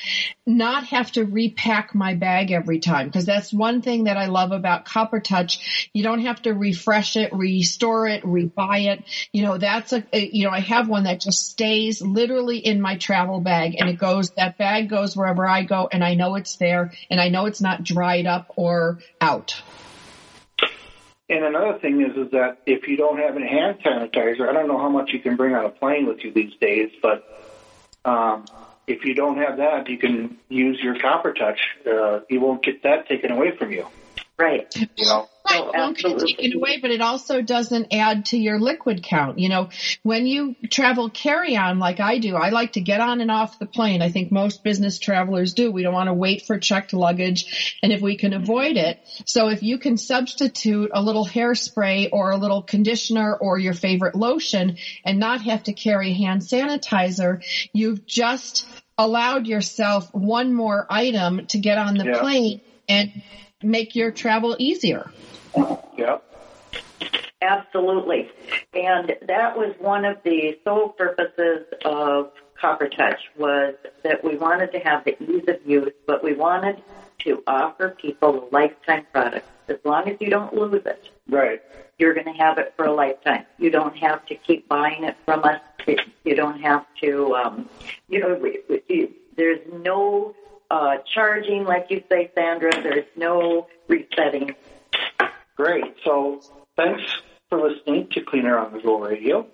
not 0.46 0.86
have 0.86 1.12
to 1.14 1.24
repack 1.24 1.96
my 1.96 2.16
bag 2.16 2.52
every 2.52 2.80
time 2.80 3.08
because 3.08 3.26
that's 3.26 3.54
one 3.54 3.82
thing 3.82 4.06
that 4.06 4.18
I 4.18 4.26
love 4.26 4.52
about 4.52 4.86
Copper 4.86 5.20
Touch. 5.20 5.90
You 5.94 6.04
don't 6.04 6.26
have 6.26 6.42
to 6.42 6.52
refresh 6.52 7.16
it, 7.16 7.34
restore 7.34 8.08
it, 8.08 8.24
rebuy 8.24 8.92
it. 8.92 9.04
You 9.32 9.44
know, 9.44 9.58
that's 9.58 9.94
a, 9.94 10.04
a, 10.12 10.30
you 10.32 10.46
know, 10.46 10.52
I 10.52 10.60
have 10.60 10.90
one 10.90 11.06
that 11.06 11.22
just 11.22 11.50
stays 11.50 12.02
literally 12.02 12.58
in 12.58 12.82
my 12.82 12.98
travel 12.98 13.40
bag 13.40 13.76
and 13.80 13.90
it 13.90 13.98
goes, 13.98 14.32
that 14.32 14.58
bag 14.58 14.90
goes 14.90 15.16
wherever 15.16 15.48
I 15.48 15.64
go 15.64 15.88
and 15.92 16.04
I 16.04 16.16
know 16.16 16.36
it's 16.36 16.58
there 16.58 16.94
and 17.10 17.22
I 17.22 17.30
know 17.30 17.46
it's 17.46 17.62
not 17.62 17.84
dried 17.84 18.26
up 18.26 18.52
or 18.58 19.00
out. 19.22 19.62
And 21.30 21.46
another 21.46 21.80
thing 21.80 22.02
is, 22.02 22.18
is 22.18 22.32
that 22.32 22.60
if 22.66 22.88
you 22.88 22.98
don't 22.98 23.18
have 23.18 23.38
any 23.38 23.48
hand 23.48 23.80
sanitizer, 23.84 24.48
I 24.48 24.52
don't 24.52 24.68
know 24.68 24.78
how 24.78 24.90
much 24.90 25.12
you 25.14 25.20
can 25.20 25.38
bring 25.38 25.56
on 25.56 25.66
a 25.66 25.70
plane 25.70 26.06
with 26.06 26.24
you 26.24 26.34
these 26.34 26.54
days, 26.60 26.92
but 27.02 27.26
um, 28.04 28.46
if 28.88 29.06
you 29.06 29.14
don't 29.14 29.38
have 29.38 29.58
that, 29.58 29.90
you 29.90 29.98
can 29.98 30.38
use 30.50 30.80
your 30.82 31.00
copper 31.00 31.34
touch. 31.34 31.60
Uh, 31.86 32.20
you 32.30 32.40
won't 32.42 32.64
get 32.64 32.84
that 32.84 33.08
taken 33.08 33.32
away 33.32 33.56
from 33.56 33.72
you. 33.72 33.86
Right. 34.38 34.76
You 34.76 35.06
know. 35.06 35.30
Right, 35.48 35.62
it 35.62 35.78
won't 35.78 35.98
get 35.98 36.20
taken 36.20 36.54
away, 36.56 36.80
but 36.82 36.90
it 36.90 37.02
also 37.02 37.42
doesn't 37.42 37.94
add 37.94 38.28
to 38.28 38.38
your 38.38 38.62
liquid 38.62 39.04
count. 39.04 39.40
You 39.40 39.50
know, 39.50 39.70
when 40.02 40.26
you 40.26 40.56
travel 40.70 41.10
carry 41.10 41.58
on 41.58 41.80
like 41.80 42.00
I 42.00 42.18
do, 42.18 42.38
I 42.38 42.50
like 42.50 42.74
to 42.74 42.82
get 42.82 43.02
on 43.02 43.20
and 43.20 43.30
off 43.30 43.60
the 43.60 43.66
plane. 43.66 44.02
I 44.02 44.10
think 44.10 44.32
most 44.32 44.64
business 44.64 45.00
travelers 45.00 45.54
do. 45.54 45.70
We 45.70 45.84
don't 45.84 45.94
want 45.94 46.08
to 46.08 46.14
wait 46.14 46.46
for 46.46 46.58
checked 46.58 46.94
luggage. 46.94 47.78
And 47.84 47.92
if 47.92 48.00
we 48.00 48.16
can 48.16 48.32
avoid 48.32 48.78
it, 48.78 49.00
so 49.26 49.50
if 49.50 49.64
you 49.64 49.78
can 49.78 49.98
substitute 49.98 50.92
a 50.94 51.02
little 51.02 51.26
hairspray 51.26 52.10
or 52.14 52.32
a 52.32 52.38
little 52.38 52.62
conditioner 52.62 53.36
or 53.36 53.60
your 53.60 53.74
favorite 53.74 54.16
lotion 54.16 54.78
and 55.04 55.20
not 55.20 55.42
have 55.42 55.64
to 55.64 55.74
carry 55.74 56.14
hand 56.14 56.42
sanitizer, 56.42 57.44
you've 57.74 58.06
just 58.06 58.66
allowed 58.98 59.46
yourself 59.46 60.14
one 60.14 60.54
more 60.54 60.88
item 60.90 61.48
to 61.48 61.60
get 61.60 61.78
on 61.78 61.98
the 61.98 62.06
yeah. 62.06 62.20
plane 62.20 62.62
and 62.88 63.24
make 63.64 63.96
your 63.96 64.12
travel 64.12 64.56
easier. 64.60 65.10
Yeah. 65.98 66.18
Absolutely. 67.42 68.30
And 68.74 69.16
that 69.28 69.58
was 69.58 69.76
one 69.80 70.06
of 70.06 70.18
the 70.24 70.58
sole 70.64 70.90
purposes 70.90 71.66
of 71.84 72.32
Copper 72.60 72.88
Touch 72.88 73.20
was 73.38 73.76
that 74.04 74.24
we 74.24 74.38
wanted 74.38 74.72
to 74.72 74.80
have 74.80 75.04
the 75.04 75.22
ease 75.22 75.44
of 75.48 75.58
use, 75.66 75.92
but 76.08 76.24
we 76.24 76.34
wanted 76.34 76.82
to 77.20 77.44
offer 77.46 77.90
people 77.90 78.48
a 78.48 78.56
lifetime 78.56 79.06
product. 79.12 79.48
As 79.68 79.78
long 79.84 80.10
as 80.10 80.18
you 80.20 80.30
don't 80.30 80.54
lose 80.54 80.86
it. 80.86 81.10
Right. 81.30 81.62
You're 81.98 82.14
going 82.14 82.26
to 82.26 82.34
have 82.34 82.58
it 82.58 82.74
for 82.76 82.86
a 82.86 82.94
lifetime. 82.94 83.46
You 83.58 83.70
don't 83.70 83.96
have 83.98 84.26
to 84.28 84.36
keep 84.36 84.68
buying 84.68 85.04
it 85.04 85.16
from 85.26 85.44
us. 85.44 85.60
You 86.24 86.36
don't 86.36 86.62
have 86.62 86.86
to, 87.02 87.36
um, 87.36 87.70
you 88.08 88.20
know, 88.20 88.42
there's 89.36 89.60
no 89.74 90.34
uh, 90.74 90.98
charging, 91.14 91.66
like 91.66 91.86
you 91.92 92.04
say, 92.10 92.32
Sandra. 92.34 92.72
There's 92.82 93.06
no 93.16 93.68
resetting. 93.88 94.56
Great. 95.56 95.96
So 96.04 96.42
thanks 96.76 97.04
for 97.50 97.62
listening 97.62 98.08
to 98.14 98.22
Cleaner 98.22 98.58
on 98.58 98.74
the 98.74 98.80
Go 98.80 99.00
Radio. 99.00 99.46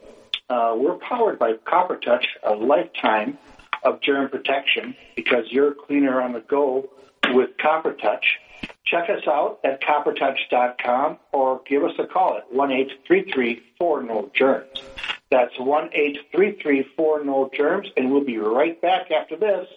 Uh, 0.50 0.76
we're 0.78 0.98
powered 0.98 1.38
by 1.38 1.56
Copper 1.66 1.98
Touch, 1.98 2.26
a 2.44 2.54
lifetime 2.54 3.38
of 3.84 4.00
germ 4.02 4.30
protection 4.30 4.96
because 5.18 5.44
you're 5.50 5.74
cleaner 5.74 6.22
on 6.22 6.32
the 6.32 6.40
go 6.40 6.90
with 7.34 7.50
Copper 7.62 7.94
Touch. 7.94 8.40
Check 8.86 9.10
us 9.10 9.28
out 9.28 9.60
at 9.66 9.82
coppertouch.com 9.82 11.18
or 11.34 11.62
give 11.68 11.84
us 11.84 11.94
a 12.00 12.08
call 12.08 12.38
at 12.38 12.52
1 12.52 12.72
833 12.72 13.62
4 13.78 14.04
No 14.04 14.32
Germs. 14.34 14.70
That's 15.30 15.60
1 15.60 15.90
833 15.94 16.86
4 16.96 17.26
No 17.26 17.50
Germs, 17.54 17.90
and 17.98 18.10
we'll 18.10 18.24
be 18.24 18.38
right 18.38 18.82
back 18.82 19.12
after 19.12 19.36
this. 19.36 19.68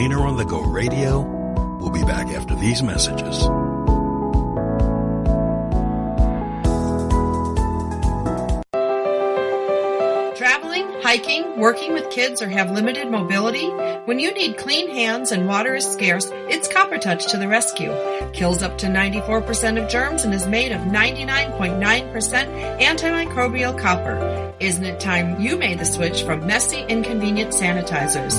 Cleaner 0.00 0.26
on 0.26 0.38
the 0.38 0.46
Go 0.46 0.62
Radio. 0.62 1.20
We'll 1.78 1.90
be 1.90 2.04
back 2.04 2.28
after 2.28 2.54
these 2.54 2.82
messages. 2.82 3.36
Traveling, 10.38 10.88
hiking, 11.02 11.60
working 11.60 11.92
with 11.92 12.08
kids, 12.08 12.40
or 12.40 12.48
have 12.48 12.70
limited 12.70 13.10
mobility? 13.10 13.68
When 14.06 14.18
you 14.18 14.32
need 14.32 14.56
clean 14.56 14.88
hands 14.88 15.32
and 15.32 15.46
water 15.46 15.74
is 15.74 15.84
scarce, 15.84 16.30
it's 16.48 16.66
Copper 16.66 16.96
Touch 16.96 17.26
to 17.32 17.36
the 17.36 17.46
rescue. 17.46 17.94
Kills 18.32 18.62
up 18.62 18.78
to 18.78 18.86
94% 18.86 19.82
of 19.82 19.90
germs 19.90 20.24
and 20.24 20.32
is 20.32 20.46
made 20.46 20.72
of 20.72 20.80
99.9% 20.80 22.80
antimicrobial 22.80 23.78
copper. 23.78 24.29
Isn't 24.60 24.84
it 24.84 25.00
time 25.00 25.40
you 25.40 25.56
made 25.56 25.78
the 25.78 25.86
switch 25.86 26.22
from 26.22 26.46
messy, 26.46 26.84
inconvenient 26.86 27.54
sanitizers? 27.54 28.36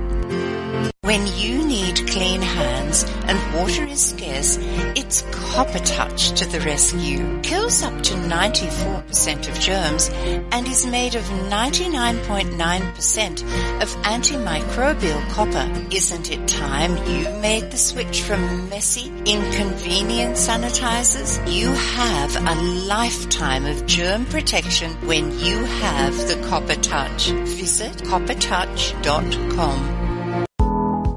When 1.04 1.26
you 1.36 1.64
need 1.66 2.08
clean 2.08 2.40
hands 2.40 3.04
and 3.26 3.54
water 3.54 3.84
is 3.84 4.06
scarce, 4.06 4.56
it's 4.96 5.20
Copper 5.32 5.80
Touch 5.80 6.30
to 6.40 6.46
the 6.46 6.60
rescue. 6.60 7.42
Kills 7.42 7.82
up 7.82 8.02
to 8.04 8.14
94% 8.14 9.48
of 9.50 9.60
germs 9.60 10.08
and 10.50 10.66
is 10.66 10.86
made 10.86 11.14
of 11.14 11.24
99.9% 11.24 13.42
of 13.82 13.88
antimicrobial 14.04 15.28
copper. 15.28 15.70
Isn't 15.94 16.30
it 16.30 16.48
time 16.48 16.96
you 17.06 17.28
made 17.42 17.70
the 17.70 17.76
switch 17.76 18.22
from 18.22 18.70
messy, 18.70 19.12
inconvenient 19.26 20.36
sanitizers? 20.36 21.38
You 21.52 21.70
have 21.70 22.34
a 22.34 22.54
lifetime 22.86 23.66
of 23.66 23.84
germ 23.84 24.24
protection 24.24 24.92
when 25.06 25.38
you 25.38 25.64
have 25.64 26.16
the 26.16 26.42
Copper 26.48 26.76
Touch. 26.76 27.28
Visit 27.28 27.92
coppertouch.com. 28.04 30.03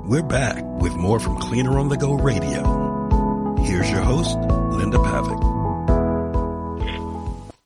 We're 0.07 0.23
back 0.23 0.63
with 0.63 0.95
more 0.95 1.19
from 1.19 1.37
Cleaner 1.37 1.77
on 1.77 1.89
the 1.89 1.97
Go 1.97 2.13
Radio. 2.13 3.57
Here's 3.59 3.91
your 3.91 3.99
host, 3.99 4.37
Linda 4.37 4.99
Pavick. 4.99 5.37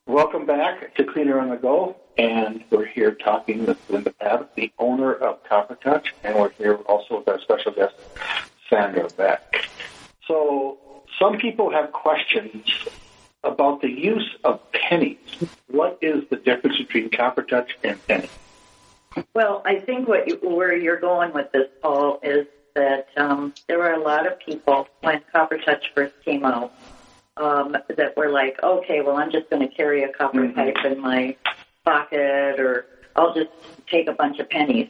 Welcome 0.08 0.48
back 0.48 0.96
to 0.96 1.04
Cleaner 1.04 1.40
on 1.40 1.50
the 1.50 1.58
Go, 1.58 1.98
and 2.18 2.64
we're 2.72 2.88
here 2.88 3.12
talking 3.12 3.68
with 3.68 3.78
Linda 3.92 4.12
Pavick, 4.20 4.48
the 4.56 4.72
owner 4.80 5.14
of 5.14 5.44
Copper 5.44 5.76
Touch, 5.76 6.16
and 6.24 6.34
we're 6.36 6.50
here 6.50 6.78
also 6.88 7.20
with 7.20 7.28
our 7.28 7.40
special 7.42 7.74
guest, 7.74 7.94
Sandra 8.68 9.08
Beck. 9.16 9.68
So, 10.28 10.80
some 11.20 11.38
people 11.38 11.70
have 11.70 11.92
questions 11.92 12.66
about 13.44 13.82
the 13.82 13.92
use 13.92 14.36
of 14.44 14.60
pennies. 14.72 15.20
What 15.68 16.00
is 16.02 16.24
the 16.32 16.38
difference 16.38 16.80
between 16.80 17.12
copper 17.12 17.44
touch 17.44 17.78
and 17.84 18.04
penny? 18.08 18.30
Well, 19.34 19.62
I 19.66 19.80
think 19.80 20.08
what 20.08 20.28
you, 20.28 20.36
where 20.42 20.76
you're 20.76 21.00
going 21.00 21.34
with 21.34 21.52
this, 21.52 21.68
Paul, 21.82 22.20
is 22.24 22.48
that 22.76 23.08
um, 23.18 23.54
there 23.68 23.80
were 23.80 23.92
a 23.92 24.00
lot 24.00 24.26
of 24.26 24.40
people 24.40 24.88
when 25.02 25.22
Copper 25.32 25.58
Touch 25.58 25.92
first 25.94 26.14
came 26.24 26.46
out 26.46 26.74
um, 27.38 27.76
that 27.98 28.16
were 28.16 28.30
like, 28.30 28.62
okay, 28.64 29.02
well, 29.02 29.18
I'm 29.18 29.32
just 29.32 29.50
going 29.50 29.68
to 29.68 29.74
carry 29.74 30.04
a 30.04 30.12
copper 30.14 30.40
Mhm. 30.40 30.56
pipe 30.56 30.86
in 30.86 31.00
my 31.00 31.36
pocket, 31.86 32.60
or 32.60 32.86
I'll 33.16 33.34
just 33.34 33.50
take 33.88 34.08
a 34.08 34.14
bunch 34.14 34.40
of 34.40 34.50
pennies 34.50 34.88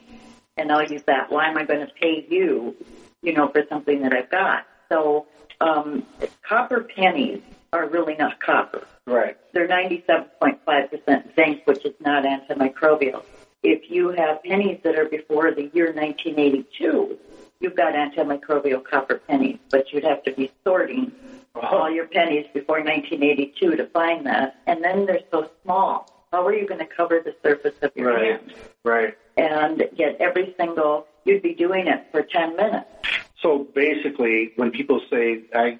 and 0.56 0.70
I'll 0.70 0.84
use 0.84 1.02
that. 1.04 1.30
Why 1.30 1.48
am 1.48 1.56
I 1.56 1.64
going 1.64 1.84
to 1.86 1.92
pay 1.94 2.26
you, 2.28 2.76
you 3.22 3.32
know, 3.32 3.48
for 3.48 3.64
something 3.68 4.02
that 4.02 4.12
I've 4.12 4.30
got? 4.30 4.66
So, 4.90 5.26
um, 5.60 6.04
copper 6.42 6.80
pennies 6.82 7.40
are 7.72 7.88
really 7.88 8.14
not 8.16 8.40
copper 8.40 8.86
Right. 9.06 9.36
they're 9.52 9.66
97.5% 9.66 11.34
zinc, 11.34 11.62
which 11.66 11.84
is 11.84 11.94
not 12.00 12.24
antimicrobial. 12.24 13.24
If 13.62 13.90
you 13.90 14.08
have 14.10 14.42
pennies 14.42 14.80
that 14.82 14.98
are 14.98 15.04
before 15.04 15.52
the 15.52 15.70
year 15.72 15.92
1982, 15.92 17.16
you've 17.60 17.76
got 17.76 17.94
antimicrobial 17.94 18.84
copper 18.84 19.18
pennies, 19.28 19.58
but 19.70 19.92
you'd 19.92 20.04
have 20.04 20.22
to 20.24 20.32
be 20.32 20.50
sorting 20.64 21.12
uh-huh. 21.54 21.76
all 21.76 21.90
your 21.90 22.06
pennies 22.06 22.46
before 22.52 22.78
1982 22.78 23.76
to 23.76 23.86
find 23.86 24.26
that. 24.26 24.56
And 24.66 24.82
then 24.82 25.06
they're 25.06 25.20
so 25.30 25.48
small. 25.62 26.26
How 26.32 26.44
are 26.46 26.54
you 26.54 26.66
going 26.66 26.80
to 26.80 26.86
cover 26.86 27.20
the 27.24 27.36
surface 27.42 27.74
of 27.82 27.92
your 27.94 28.14
Right. 28.14 28.24
hand 28.32 28.54
Right. 28.84 29.18
and 29.36 29.84
get 29.96 30.20
every 30.20 30.54
single? 30.58 31.06
You'd 31.24 31.42
be 31.42 31.54
doing 31.54 31.86
it 31.86 32.06
for 32.10 32.22
10 32.22 32.56
minutes. 32.56 32.88
So 33.40 33.66
basically, 33.74 34.52
when 34.56 34.70
people 34.72 35.00
say, 35.10 35.42
"I, 35.54 35.78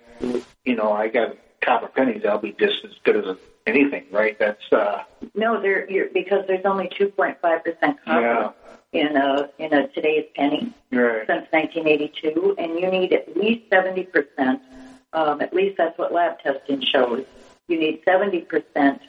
you 0.65 0.77
know, 0.77 0.93
I 0.93 1.09
got 1.09 1.37
copper 1.63 1.89
pennies," 1.89 2.25
I'll 2.27 2.39
be 2.39 2.53
just 2.53 2.85
as 2.85 2.93
good 3.05 3.17
as 3.17 3.37
anything, 3.67 4.05
right? 4.11 4.39
That's 4.39 4.73
uh, 4.73 5.05
No, 5.35 5.61
they're 5.61 5.91
you're, 5.91 6.09
because 6.09 6.45
there's 6.47 6.65
only 6.65 6.89
2.5% 6.89 7.39
copper 7.41 7.95
yeah. 8.05 8.51
in 8.93 9.17
a 9.17 9.51
in 9.59 9.73
a 9.73 9.89
today's 9.89 10.27
penny. 10.35 10.73
right. 10.91 11.27
since 11.27 11.47
1982, 11.51 12.57
and 12.59 12.79
you 12.79 12.91
need 12.91 13.13
at 13.13 13.37
least 13.37 13.71
70%. 13.71 14.61
Um, 15.15 15.41
at 15.43 15.53
least 15.53 15.77
that's 15.77 15.97
what 15.99 16.13
lab 16.13 16.39
testing 16.41 16.83
shows. 16.83 17.25
You 17.69 17.79
need 17.79 18.03
70% 18.05 19.01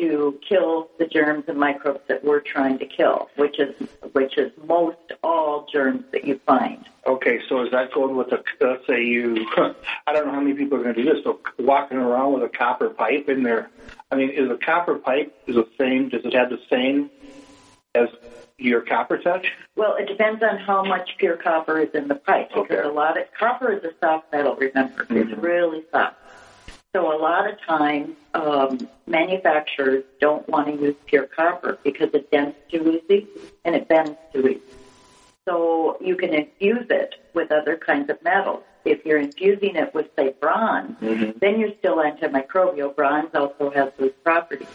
to 0.00 0.38
kill 0.46 0.88
the 0.98 1.06
germs 1.06 1.44
and 1.46 1.58
microbes 1.58 2.00
that 2.08 2.24
we're 2.24 2.40
trying 2.40 2.78
to 2.78 2.86
kill, 2.86 3.28
which 3.36 3.58
is 3.60 3.74
which 4.12 4.38
is 4.38 4.50
most 4.66 4.96
all 5.22 5.66
germs 5.72 6.04
that 6.12 6.24
you 6.24 6.40
find. 6.46 6.84
Okay, 7.06 7.40
so 7.48 7.62
is 7.64 7.70
that 7.72 7.92
going 7.92 8.16
with 8.16 8.28
a? 8.32 8.42
Let's 8.60 8.86
say 8.86 9.02
you, 9.02 9.46
I 10.06 10.12
don't 10.12 10.26
know 10.26 10.32
how 10.32 10.40
many 10.40 10.54
people 10.56 10.78
are 10.78 10.82
going 10.82 10.94
to 10.94 11.02
do 11.02 11.12
this. 11.14 11.22
So 11.24 11.40
walking 11.58 11.98
around 11.98 12.32
with 12.34 12.42
a 12.42 12.48
copper 12.48 12.88
pipe 12.90 13.28
in 13.28 13.42
there. 13.42 13.70
I 14.10 14.16
mean, 14.16 14.30
is 14.30 14.50
a 14.50 14.56
copper 14.56 14.96
pipe 14.96 15.34
is 15.46 15.54
the 15.54 15.68
same? 15.78 16.08
Does 16.08 16.24
it 16.24 16.34
have 16.34 16.50
the 16.50 16.60
same 16.70 17.10
as 17.94 18.08
your 18.58 18.80
copper 18.82 19.18
touch? 19.18 19.46
Well, 19.76 19.96
it 19.96 20.06
depends 20.06 20.42
on 20.42 20.58
how 20.58 20.84
much 20.84 21.10
pure 21.18 21.36
copper 21.36 21.78
is 21.80 21.88
in 21.94 22.08
the 22.08 22.16
pipe 22.16 22.50
Okay. 22.54 22.68
because 22.68 22.84
a 22.86 22.92
lot 22.92 23.16
of 23.18 23.24
copper 23.38 23.72
is 23.72 23.82
a 23.84 23.92
soft 24.00 24.30
metal. 24.32 24.54
Remember, 24.56 25.02
it's 25.02 25.10
Mhm. 25.30 25.42
really 25.42 25.84
soft. 25.90 26.16
So 26.94 27.16
a 27.16 27.18
lot 27.18 27.48
of 27.48 27.60
times, 27.60 28.16
um, 28.34 28.88
manufacturers 29.06 30.02
don't 30.20 30.48
want 30.48 30.66
to 30.66 30.72
use 30.72 30.96
pure 31.06 31.26
copper 31.26 31.78
because 31.84 32.08
it 32.14 32.30
dents 32.32 32.58
too 32.70 33.00
easy 33.08 33.28
and 33.64 33.76
it 33.76 33.88
bends 33.88 34.18
too 34.32 34.48
easy. 34.48 34.62
So 35.48 35.98
you 36.00 36.16
can 36.16 36.34
infuse 36.34 36.86
it 36.90 37.14
with 37.32 37.52
other 37.52 37.76
kinds 37.76 38.10
of 38.10 38.20
metals. 38.24 38.64
If 38.84 39.04
you're 39.06 39.18
infusing 39.20 39.76
it 39.76 39.94
with, 39.94 40.06
say, 40.16 40.34
bronze, 40.40 40.96
Mhm. 41.00 41.38
then 41.38 41.60
you're 41.60 41.74
still 41.78 41.96
antimicrobial. 41.98 42.94
Bronze 42.96 43.30
also 43.34 43.70
has 43.70 43.92
those 43.96 44.12
properties. 44.24 44.66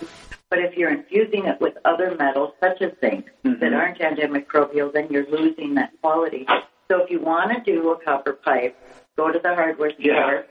But 0.50 0.60
if 0.60 0.78
you're 0.78 0.92
infusing 0.92 1.46
it 1.48 1.60
with 1.60 1.78
other 1.84 2.16
metals, 2.16 2.54
such 2.62 2.82
as 2.82 2.94
zinc, 3.02 3.30
that 3.44 3.60
Mhm. 3.60 3.76
aren't 3.78 4.00
antimicrobial, 4.00 4.94
then 4.94 5.08
you're 5.10 5.26
losing 5.26 5.74
that 5.76 5.92
quality. 6.02 6.48
So 6.90 7.02
if 7.02 7.10
you 7.10 7.20
want 7.20 7.52
to 7.52 7.60
do 7.60 7.90
a 7.92 7.98
copper 7.98 8.34
pipe, 8.34 8.76
go 9.18 9.32
to 9.32 9.40
the 9.40 9.56
hardware 9.56 9.92
store, 9.92 10.06
Yeah. 10.06 10.42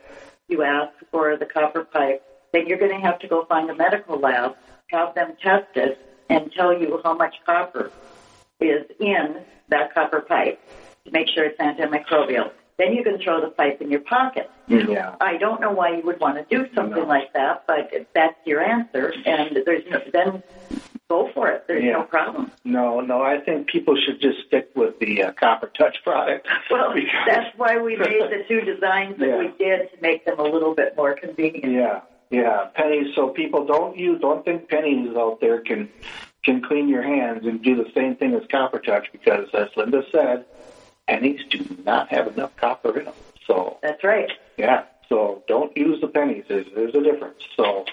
You 0.47 0.63
ask 0.63 0.93
for 1.11 1.37
the 1.37 1.45
copper 1.45 1.83
pipe, 1.83 2.23
then 2.53 2.67
you're 2.67 2.77
going 2.77 2.91
to 2.91 3.05
have 3.05 3.19
to 3.19 3.27
go 3.27 3.45
find 3.45 3.69
a 3.69 3.75
medical 3.75 4.19
lab, 4.19 4.55
have 4.87 5.15
them 5.15 5.33
test 5.41 5.67
it, 5.75 5.99
and 6.29 6.51
tell 6.53 6.73
you 6.79 6.99
how 7.03 7.13
much 7.15 7.35
copper 7.45 7.91
is 8.59 8.85
in 8.99 9.37
that 9.69 9.93
copper 9.93 10.21
pipe 10.21 10.59
to 11.05 11.11
make 11.11 11.27
sure 11.27 11.45
it's 11.45 11.59
antimicrobial. 11.59 12.51
Then 12.77 12.93
you 12.93 13.03
can 13.03 13.19
throw 13.19 13.39
the 13.41 13.47
pipe 13.49 13.81
in 13.81 13.89
your 13.89 14.01
pocket. 14.01 14.51
Mm, 14.69 14.91
yeah. 14.93 15.15
I 15.21 15.37
don't 15.37 15.61
know 15.61 15.71
why 15.71 15.95
you 15.95 16.03
would 16.03 16.19
want 16.19 16.35
to 16.37 16.55
do 16.55 16.67
something 16.75 17.03
No. 17.03 17.07
like 17.07 17.31
that, 17.33 17.63
but 17.67 17.91
that's 18.13 18.35
your 18.45 18.61
answer, 18.61 19.13
and 19.25 19.57
there's 19.65 19.83
no, 19.89 20.01
then 20.11 20.43
go 21.09 21.29
for 21.33 21.49
it. 21.49 21.65
There's 21.67 21.83
Yeah. 21.83 21.93
no 21.93 22.03
problem. 22.03 22.51
No, 22.63 22.99
no. 22.99 23.21
I 23.21 23.39
think 23.39 23.67
people 23.67 23.95
should 23.95 24.19
just 24.21 24.45
stick 24.47 24.69
with 24.75 24.97
the 24.99 25.23
uh, 25.23 25.31
copper 25.33 25.67
touch 25.67 25.97
product. 26.03 26.47
Well, 26.71 26.93
Because- 26.95 27.11
that's 27.27 27.57
why 27.57 27.77
we 27.77 27.95
made 27.95 28.21
the 28.29 28.43
two 28.47 28.61
designs 28.73 29.17
that 29.19 29.27
Yeah. 29.27 29.37
we 29.39 29.47
did 29.57 29.91
to 29.91 30.01
make 30.01 30.25
them 30.25 30.39
a 30.39 30.43
little 30.43 30.73
bit 30.73 30.95
more 30.97 31.13
convenient. 31.13 31.71
Yeah, 31.73 32.01
yeah, 32.31 32.67
pennies. 32.73 33.13
So 33.15 33.29
people 33.29 33.65
don't 33.65 33.97
use, 33.97 34.19
don't 34.19 34.43
think 34.43 34.67
pennies 34.69 35.15
out 35.15 35.39
there 35.41 35.59
can 35.61 35.89
can 36.43 36.61
clean 36.61 36.87
your 36.87 37.01
hands 37.01 37.43
and 37.47 37.63
do 37.63 37.75
the 37.75 37.89
same 37.95 38.15
thing 38.15 38.35
as 38.35 38.43
copper 38.51 38.77
touch 38.77 39.11
because, 39.11 39.49
as 39.55 39.67
Linda 39.75 40.03
said, 40.11 40.45
pennies 41.07 41.41
do 41.49 41.65
not 41.83 42.09
have 42.09 42.27
enough 42.27 42.55
copper 42.55 42.99
in 42.99 43.05
them. 43.05 43.15
So 43.47 43.77
That's 43.81 44.03
right. 44.03 44.31
yeah, 44.55 44.83
so 45.09 45.43
don't 45.47 45.75
use 45.75 45.99
the 46.01 46.07
pennies. 46.07 46.45
There's, 46.47 46.67
there's 46.75 46.93
a 46.93 47.01
difference. 47.01 47.41
So 47.55 47.85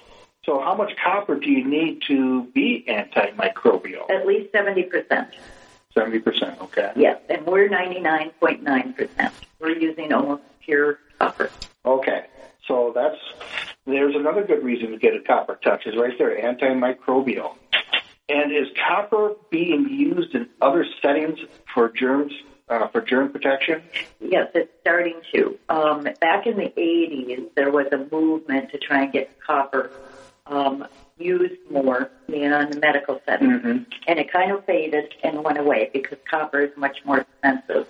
so 0.45 0.61
how 0.61 0.75
much 0.75 0.93
copper 1.03 1.37
do 1.37 1.51
you 1.51 1.65
need 1.65 2.03
to 2.09 2.45
be 2.47 2.85
antimicrobial? 2.89 4.11
At 4.11 4.27
least 4.27 4.53
70%. 4.53 5.29
Seventy 5.95 6.21
percent. 6.21 6.59
Okay. 6.63 6.91
Yes, 6.97 7.21
and 7.29 7.45
we're 7.45 7.69
99.9%. 7.69 9.31
We're 9.61 9.79
using 9.79 10.11
almost 10.11 10.43
pure 10.65 10.99
copper. 11.19 11.51
Okay. 11.85 12.25
So 12.67 12.93
that's 12.95 13.19
there's 13.85 14.15
another 14.15 14.43
good 14.43 14.65
reason 14.65 14.93
to 14.93 14.97
get 14.97 15.15
a 15.15 15.21
copper 15.21 15.59
touch 15.63 15.87
is 15.87 15.95
right 15.97 16.17
there, 16.17 16.41
antimicrobial. 16.41 17.57
And 18.29 18.53
is 18.53 18.69
copper 18.89 19.35
being 19.51 19.89
used 19.91 20.35
in 20.35 20.49
other 20.63 20.87
settings 21.03 21.41
for 21.75 21.91
germs 21.91 22.33
uh, 22.71 22.89
for 22.89 23.03
germ 23.03 23.31
protection? 23.31 23.83
Yes, 24.19 24.51
it's 24.55 24.73
starting 24.81 25.21
to. 25.35 25.59
Um, 25.69 26.09
back 26.21 26.47
in 26.47 26.57
the 26.57 26.73
80s, 26.75 27.55
there 27.55 27.71
was 27.71 27.87
a 27.93 28.09
movement 28.11 28.71
to 28.71 28.79
try 28.79 29.03
and 29.03 29.13
get 29.13 29.39
copper 29.41 29.91
um, 30.47 30.87
used 31.19 31.61
more 31.71 32.11
in 32.29 32.51
the 32.51 32.79
medical 32.81 33.21
settings. 33.27 33.63
Mm-hmm. 33.63 33.83
and 34.09 34.19
it 34.19 34.33
kind 34.33 34.51
of 34.51 34.65
faded 34.65 35.15
and 35.23 35.45
went 35.45 35.59
away 35.59 35.91
because 35.93 36.19
copper 36.29 36.61
is 36.61 36.77
much 36.77 37.05
more 37.05 37.19
expensive. 37.21 37.87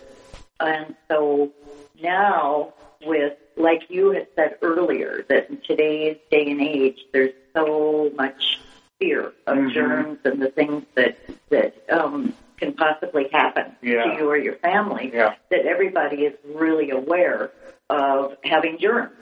And 0.61 0.95
so 1.09 1.51
now, 2.03 2.75
with 3.05 3.35
like 3.57 3.83
you 3.89 4.11
had 4.13 4.27
said 4.37 4.57
earlier, 4.63 5.25
that 5.29 5.51
in 5.51 5.59
today's 5.67 6.17
day 6.31 6.51
and 6.51 6.61
age, 6.61 6.99
there's 7.13 7.33
so 7.55 8.11
much 8.17 8.61
fear 8.99 9.33
of 9.47 9.57
Mhm. 9.59 9.73
germs 9.73 10.19
and 10.25 10.41
the 10.41 10.49
things 10.51 10.85
that 10.95 11.17
that 11.51 11.75
um, 11.91 12.35
can 12.59 12.73
possibly 12.75 13.29
happen 13.33 13.75
Yeah. 13.83 14.05
to 14.05 14.19
you 14.19 14.31
or 14.31 14.37
your 14.37 14.55
family. 14.57 15.11
Yeah. 15.13 15.35
That 15.51 15.67
everybody 15.67 16.25
is 16.27 16.35
really 16.45 16.91
aware 16.91 17.51
of 17.91 18.37
having 18.45 18.79
germs 18.79 19.13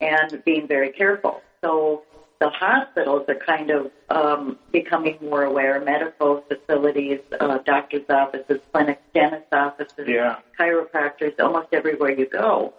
and 0.00 0.42
being 0.44 0.66
very 0.66 0.90
careful. 0.90 1.40
So 1.62 2.02
the 2.40 2.48
hospitals 2.48 3.28
are 3.28 3.34
kind 3.34 3.70
of 3.70 3.90
um, 4.08 4.58
becoming 4.72 5.18
more 5.20 5.42
aware. 5.44 5.78
Medical 5.80 6.42
facilities, 6.48 7.20
uh, 7.38 7.58
doctors' 7.58 8.08
offices, 8.08 8.60
clinics, 8.72 9.02
dentist 9.14 9.52
offices, 9.52 10.08
Yeah. 10.08 10.36
chiropractors, 10.58 11.38
almost 11.38 11.68
everywhere 11.72 12.10
you 12.10 12.26
go. 12.26 12.72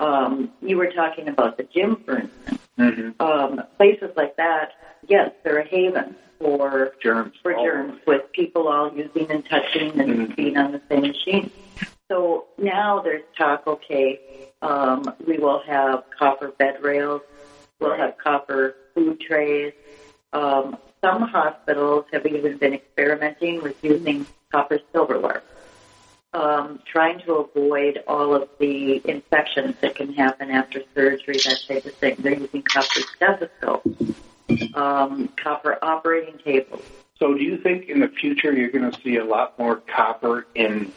Um, 0.00 0.50
you 0.60 0.76
were 0.76 0.90
talking 0.90 1.28
about 1.28 1.56
the 1.56 1.62
gym, 1.62 1.96
for 2.04 2.18
instance. 2.18 2.60
Mm-hmm. 2.76 3.22
Um, 3.22 3.62
places 3.76 4.10
like 4.16 4.36
that, 4.36 4.72
yes, 5.06 5.30
they're 5.44 5.58
a 5.58 5.64
haven 5.64 6.16
for 6.40 6.92
Germs. 7.00 7.34
for 7.40 7.56
Oh. 7.56 7.64
germs 7.64 8.00
with 8.06 8.32
people 8.32 8.66
all 8.66 8.92
using 8.92 9.30
and 9.30 9.46
touching 9.48 9.98
and 10.00 10.28
Mhm. 10.30 10.36
being 10.36 10.56
on 10.56 10.72
the 10.72 10.80
same 10.90 11.02
machine. 11.02 11.50
So 12.10 12.46
now 12.58 12.98
there's 12.98 13.22
talk, 13.38 13.66
okay, 13.68 14.20
um, 14.60 15.14
we 15.24 15.38
will 15.38 15.60
have 15.60 16.02
copper 16.18 16.48
bed 16.48 16.82
rails, 16.82 17.22
we'll 17.78 17.90
Right. 17.90 18.00
have 18.00 18.18
copper 18.18 18.74
food 18.94 19.20
trays. 19.20 19.72
Um, 20.32 20.78
some 21.02 21.22
hospitals 21.22 22.06
have 22.12 22.26
even 22.26 22.56
been 22.56 22.74
experimenting 22.74 23.62
with 23.62 23.76
using 23.84 24.26
copper 24.50 24.80
silverware, 24.92 25.42
um, 26.32 26.80
trying 26.90 27.20
to 27.20 27.34
avoid 27.34 28.02
all 28.08 28.34
of 28.34 28.48
the 28.58 29.02
infections 29.08 29.76
that 29.80 29.94
can 29.94 30.12
happen 30.14 30.50
after 30.50 30.82
surgery, 30.94 31.36
that 31.44 31.60
type 31.68 31.84
of 31.84 31.94
thing. 31.94 32.16
They're 32.18 32.38
using 32.38 32.62
copper 32.62 33.00
stethoscopes, 33.16 34.14
um, 34.74 35.28
copper 35.36 35.78
operating 35.82 36.38
tables. 36.38 36.82
So 37.18 37.34
do 37.34 37.42
you 37.42 37.58
think 37.58 37.88
in 37.88 38.00
the 38.00 38.08
future 38.08 38.52
you're 38.52 38.70
going 38.70 38.90
to 38.90 39.00
see 39.02 39.16
a 39.16 39.24
lot 39.24 39.58
more 39.58 39.76
copper 39.76 40.46
in 40.54 40.92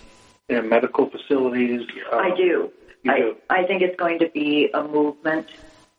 in 0.49 0.69
medical 0.69 1.09
facilities? 1.09 1.85
I 2.11 2.33
do. 2.35 2.71
I, 3.07 3.17
do. 3.19 3.35
I 3.49 3.63
think 3.65 3.81
it's 3.81 3.97
going 3.97 4.19
to 4.19 4.29
be 4.29 4.69
a 4.73 4.83
movement 4.83 5.47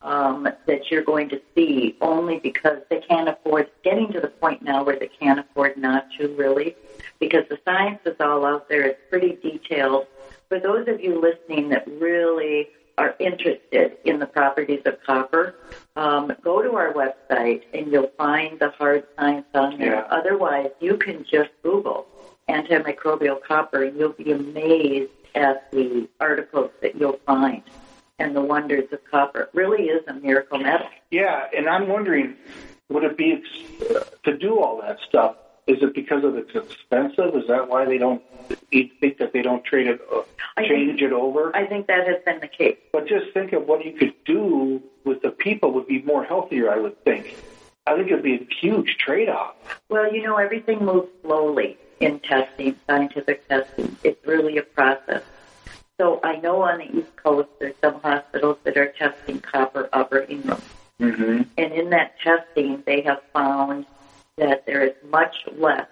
um, 0.02 0.48
that 0.66 0.90
you're 0.90 1.02
going 1.02 1.28
to 1.28 1.40
see 1.54 1.96
only 2.00 2.38
because 2.38 2.78
they 2.88 3.00
can't 3.00 3.28
afford 3.28 3.70
getting 3.82 4.12
to 4.12 4.20
the 4.20 4.28
point 4.28 4.62
now 4.62 4.84
where 4.84 4.98
they 4.98 5.08
can't 5.08 5.40
afford 5.40 5.76
not 5.76 6.06
to 6.18 6.28
really 6.36 6.76
because 7.18 7.44
the 7.48 7.58
science 7.64 8.00
is 8.04 8.16
all 8.20 8.44
out 8.44 8.68
there. 8.68 8.82
It's 8.82 9.00
pretty 9.10 9.38
detailed. 9.42 10.06
For 10.48 10.60
those 10.60 10.88
of 10.88 11.00
you 11.00 11.20
listening 11.20 11.68
that 11.70 11.86
really 11.86 12.68
are 12.96 13.14
interested 13.18 13.96
in 14.04 14.18
the 14.18 14.26
properties 14.26 14.82
of 14.84 14.98
copper, 15.04 15.56
um, 15.96 16.32
go 16.42 16.62
to 16.62 16.74
our 16.74 16.92
website 16.92 17.62
and 17.72 17.92
you'll 17.92 18.10
find 18.16 18.58
the 18.58 18.70
hard 18.70 19.04
science 19.16 19.46
on 19.54 19.78
there. 19.78 19.94
Yeah. 19.94 20.06
Otherwise, 20.10 20.70
you 20.80 20.96
can 20.96 21.24
just 21.24 21.50
Google 21.62 22.06
antimicrobial 22.48 23.42
copper 23.42 23.84
and 23.84 23.98
you'll 23.98 24.12
be 24.12 24.32
amazed 24.32 25.10
at 25.34 25.70
the 25.70 26.08
articles 26.20 26.70
that 26.80 26.96
you'll 26.96 27.20
find 27.26 27.62
and 28.18 28.34
the 28.34 28.40
wonders 28.40 28.92
of 28.92 28.98
copper. 29.10 29.42
It 29.42 29.50
really 29.54 29.84
is 29.84 30.06
a 30.08 30.14
miracle 30.14 30.58
metal. 30.58 30.88
Yeah, 31.10 31.46
and 31.56 31.68
I'm 31.68 31.88
wondering, 31.88 32.34
would 32.88 33.04
it 33.04 33.16
be 33.16 33.32
ex- 33.32 34.12
to 34.24 34.36
do 34.36 34.60
all 34.60 34.80
that 34.82 34.98
stuff? 35.08 35.36
Is 35.66 35.82
it 35.82 35.94
because 35.94 36.24
of 36.24 36.36
it's 36.36 36.54
expensive? 36.54 37.34
Is 37.34 37.46
that 37.48 37.68
why 37.68 37.84
they 37.84 37.98
don't? 37.98 38.22
You 38.70 38.88
think 39.00 39.18
that 39.18 39.34
they 39.34 39.42
don't 39.42 39.62
trade 39.64 39.86
it, 39.86 40.00
uh, 40.10 40.22
change 40.62 41.02
it 41.02 41.12
over? 41.12 41.54
I 41.54 41.66
think 41.66 41.86
that 41.88 42.06
has 42.06 42.16
been 42.24 42.40
the 42.40 42.48
case. 42.48 42.78
But 42.90 43.06
just 43.06 43.32
think 43.34 43.52
of 43.52 43.66
what 43.66 43.84
you 43.84 43.92
could 43.92 44.14
do 44.24 44.82
with 45.04 45.20
the 45.20 45.30
people 45.30 45.72
would 45.72 45.86
be 45.86 46.00
more 46.02 46.24
healthier. 46.24 46.70
I 46.70 46.78
would 46.78 47.02
think. 47.04 47.36
I 47.86 47.96
think 47.96 48.08
it'd 48.08 48.22
be 48.22 48.34
a 48.34 48.46
huge 48.60 48.96
trade-off. 48.98 49.54
Well, 49.88 50.12
you 50.12 50.22
know, 50.22 50.36
everything 50.36 50.84
moves 50.84 51.08
slowly 51.22 51.78
in 52.00 52.20
testing, 52.20 52.76
scientific 52.86 53.46
testing. 53.48 53.96
It's 54.04 54.26
really 54.26 54.56
a 54.58 54.62
process. 54.62 55.22
So 55.98 56.20
I 56.22 56.36
know 56.36 56.62
on 56.62 56.78
the 56.78 56.98
East 56.98 57.16
Coast 57.16 57.48
there's 57.58 57.74
some 57.80 58.00
hospitals 58.00 58.58
that 58.62 58.76
are 58.76 58.86
testing 58.86 59.40
copper 59.40 59.88
operating 59.92 60.42
rooms. 60.42 60.62
Mm-hmm. 61.00 61.42
And 61.56 61.72
in 61.72 61.90
that 61.90 62.18
testing, 62.20 62.82
they 62.86 63.02
have 63.02 63.20
found 63.32 63.84
that 64.36 64.64
there 64.64 64.82
is 64.82 64.94
much 65.10 65.34
less 65.56 65.88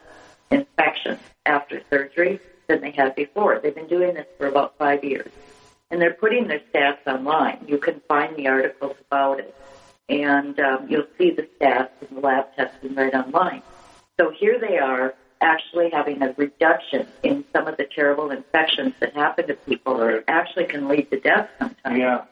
infection 0.51 1.19
after 1.45 1.83
surgery 1.91 2.41
than 2.69 2.81
they 2.81 2.93
had 2.93 3.17
before. 3.17 3.59
They've 3.59 3.75
been 3.75 3.89
doing 3.89 4.15
this 4.15 4.27
for 4.39 4.47
about 4.47 4.79
five 4.79 5.03
years. 5.03 5.31
And 5.91 6.01
they're 6.01 6.15
putting 6.15 6.49
their 6.49 6.61
stats 6.73 7.07
online. 7.07 7.65
You 7.67 7.79
can 7.79 8.01
find 8.09 8.37
the 8.37 8.49
articles 8.49 8.97
about 9.09 9.41
it. 9.41 9.55
And 10.09 10.59
um, 10.61 10.87
you'll 10.89 11.07
see 11.19 11.31
the 11.31 11.49
stats 11.61 11.91
in 12.09 12.17
the 12.17 12.21
lab 12.21 12.55
testing 12.55 12.95
right 12.95 13.15
online. 13.15 13.63
So 14.19 14.31
here 14.31 14.59
they 14.59 14.79
are 14.79 15.15
actually 15.41 15.91
having 15.91 16.23
a 16.23 16.33
reduction 16.37 17.07
in 17.23 17.45
some 17.53 17.67
of 17.67 17.77
the 17.77 17.85
terrible 17.85 18.31
infections 18.31 18.95
that 19.01 19.15
happen 19.15 19.47
to 19.49 19.55
people 19.55 19.97
Right. 19.97 20.25
that 20.27 20.33
actually 20.33 20.65
can 20.67 20.89
lead 20.89 21.11
to 21.11 21.21
death 21.21 21.49
sometimes. 21.59 21.99
Yeah. 21.99 22.25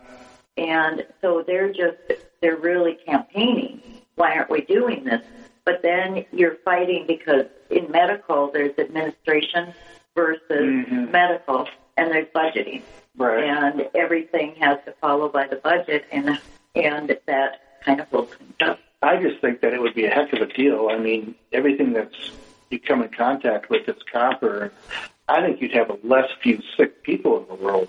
And 0.56 1.04
so 1.20 1.42
they're 1.46 1.72
just, 1.72 1.96
they're 2.40 2.56
really 2.56 2.94
campaigning. 3.06 3.80
Why 4.14 4.36
aren't 4.36 4.50
we 4.50 4.62
doing 4.62 5.04
this? 5.04 5.22
But 5.64 5.82
then 5.82 6.24
you're 6.32 6.56
fighting 6.64 7.06
because 7.06 7.46
in 7.70 7.90
medical, 7.90 8.50
there's 8.50 8.78
administration 8.78 9.74
versus 10.14 10.42
Mhm. 10.50 11.10
medical, 11.10 11.68
and 11.96 12.10
there's 12.10 12.28
budgeting. 12.34 12.82
Right. 13.16 13.44
And 13.44 13.88
everything 13.94 14.54
has 14.56 14.78
to 14.84 14.92
follow 15.00 15.28
by 15.28 15.46
the 15.46 15.56
budget, 15.56 16.04
and, 16.12 16.38
and 16.74 17.18
that 17.26 17.80
kind 17.84 18.00
of 18.00 18.08
things 18.08 18.54
up. 18.60 18.78
I 19.02 19.16
just 19.16 19.40
think 19.40 19.60
that 19.60 19.72
it 19.74 19.80
would 19.80 19.94
be 19.94 20.06
a 20.06 20.10
heck 20.10 20.32
of 20.32 20.40
a 20.40 20.46
deal. 20.46 20.88
I 20.90 20.98
mean, 20.98 21.34
everything 21.52 21.92
that's 21.92 22.30
you 22.74 22.80
come 22.80 23.02
in 23.02 23.08
contact 23.08 23.70
with 23.70 23.88
is 23.88 24.02
copper. 24.12 24.72
I 25.28 25.40
think 25.40 25.62
you'd 25.62 25.72
have 25.72 25.88
a 25.90 25.98
less 26.02 26.28
few 26.42 26.60
sick 26.76 27.02
people 27.02 27.40
in 27.40 27.48
the 27.48 27.54
world 27.54 27.88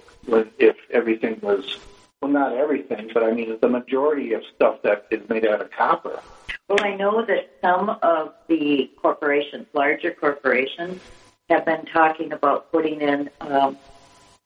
if 0.58 0.78
everything 0.92 1.40
was, 1.42 1.78
well, 2.22 2.32
not 2.32 2.54
everything, 2.56 3.10
but 3.14 3.24
I 3.24 3.32
mean, 3.32 3.58
the 3.60 3.68
majority 3.68 4.32
of 4.34 4.44
stuff 4.56 4.82
that 4.84 5.08
is 5.12 5.28
made 5.28 5.46
out 5.46 5.62
of 5.62 5.72
copper. 5.72 6.22
Well, 6.70 6.80
I 6.82 6.96
know 6.96 7.26
that 7.26 7.52
some 7.62 7.90
of 7.90 8.34
the 8.48 8.90
corporations, 9.02 9.68
larger 9.74 10.12
corporations, 10.12 11.02
have 11.50 11.66
been 11.66 11.86
talking 11.88 12.32
about 12.32 12.72
putting 12.72 13.02
in 13.02 13.30
um, 13.42 13.78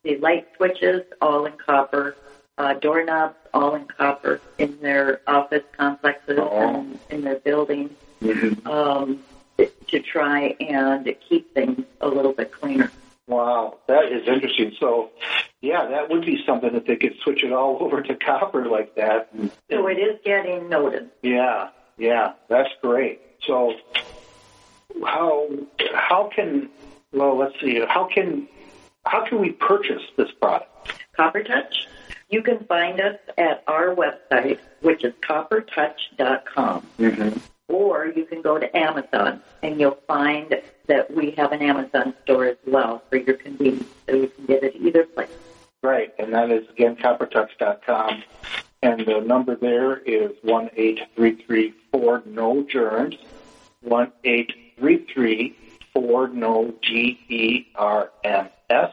the 0.03 0.17
light 0.17 0.47
switches 0.57 1.03
all 1.21 1.45
in 1.45 1.53
copper, 1.53 2.15
uh, 2.57 2.73
doorknobs 2.73 3.35
all 3.53 3.75
in 3.75 3.85
copper 3.85 4.41
in 4.57 4.79
their 4.81 5.21
office 5.27 5.63
complexes 5.77 6.39
Oh. 6.41 6.57
and 6.59 6.99
in 7.09 7.21
their 7.21 7.39
buildings 7.39 7.91
um, 8.65 9.19
to 9.91 9.99
try 9.99 10.55
and 10.59 11.13
keep 11.27 11.53
things 11.53 11.83
a 12.01 12.07
little 12.07 12.33
bit 12.33 12.51
cleaner. 12.51 12.91
Wow, 13.27 13.77
that 13.87 14.05
is 14.11 14.27
interesting. 14.27 14.73
So, 14.79 15.11
yeah, 15.61 15.87
that 15.87 16.09
would 16.09 16.25
be 16.25 16.43
something 16.45 16.73
that 16.73 16.87
they 16.87 16.95
could 16.95 17.15
switch 17.23 17.43
it 17.43 17.53
all 17.53 17.77
over 17.81 18.01
to 18.01 18.15
copper 18.15 18.67
like 18.67 18.95
that. 18.95 19.29
So 19.69 19.87
it 19.87 19.99
is 19.99 20.19
getting 20.25 20.69
noticed. 20.69 21.11
Yeah, 21.21 21.69
yeah, 21.97 22.33
that's 22.47 22.69
great. 22.81 23.21
So, 23.45 23.75
how 25.03 25.49
how 25.93 26.29
can 26.35 26.69
well, 27.13 27.37
let's 27.37 27.59
see, 27.61 27.79
how 27.87 28.05
can 28.05 28.47
how 29.05 29.25
can 29.25 29.39
we 29.39 29.51
purchase 29.51 30.03
this 30.17 30.31
product? 30.31 30.69
Copper 31.15 31.43
Touch. 31.43 31.87
You 32.29 32.43
can 32.43 32.63
find 32.65 33.01
us 33.01 33.17
at 33.37 33.63
our 33.67 33.95
website, 33.95 34.59
which 34.81 35.03
is 35.03 35.13
coppertouch.com. 35.27 36.85
Mm-hmm. 36.99 37.37
Can 38.29 38.41
go 38.41 38.57
to 38.57 38.77
Amazon 38.77 39.41
and 39.63 39.79
you'll 39.79 39.99
find 40.07 40.61
that 40.87 41.13
we 41.13 41.31
have 41.31 41.51
an 41.51 41.61
Amazon 41.61 42.13
store 42.23 42.45
as 42.45 42.57
well 42.65 43.03
for 43.09 43.17
your 43.17 43.35
convenience, 43.35 43.87
so 44.07 44.15
you 44.15 44.27
can 44.27 44.45
get 44.45 44.63
it 44.63 44.75
either 44.75 45.05
place. 45.05 45.29
Right, 45.81 46.13
and 46.19 46.33
that 46.33 46.51
is 46.51 46.67
again 46.69 46.97
coppertouch.com, 46.97 48.23
and 48.83 49.05
the 49.05 49.21
number 49.21 49.55
there 49.55 49.97
is 49.97 50.31
one 50.41 50.69
eight 50.75 50.99
three 51.15 51.35
three 51.35 51.73
four 51.91 52.21
no 52.25 52.63
germs, 52.63 53.15
one 53.81 54.11
eight 54.25 54.51
three 54.77 55.05
three 55.05 55.55
four 55.93 56.27
no 56.27 56.73
G 56.81 57.19
E 57.29 57.67
R 57.75 58.11
M 58.25 58.49
S. 58.69 58.91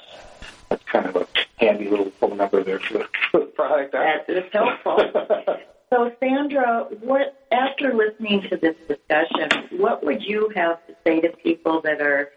That's 0.69 0.85
kind 0.85 1.07
of 1.07 1.17
a 1.17 1.27
handy 1.59 1.89
little 1.89 2.11
phone 2.11 2.37
number 2.37 2.63
there 2.63 2.79
for 2.79 2.99
the, 2.99 3.09
for 3.31 3.41
the 3.41 3.47
product. 3.47 3.93
That 3.93 4.29
is 4.29 4.45
helpful. 4.53 5.57
So, 5.93 6.11
Sandra, 6.19 6.89
what 7.01 7.47
after 7.53 7.95
listening 7.95 8.43
to 8.49 8.57
this 8.57 8.75
discussion, 8.89 9.79
what 9.79 10.05
would 10.05 10.23
you 10.23 10.51
have 10.57 10.85
to 10.89 10.97
say 11.05 11.21
to 11.21 11.29
people 11.29 11.81
that 11.83 12.01
are 12.01 12.31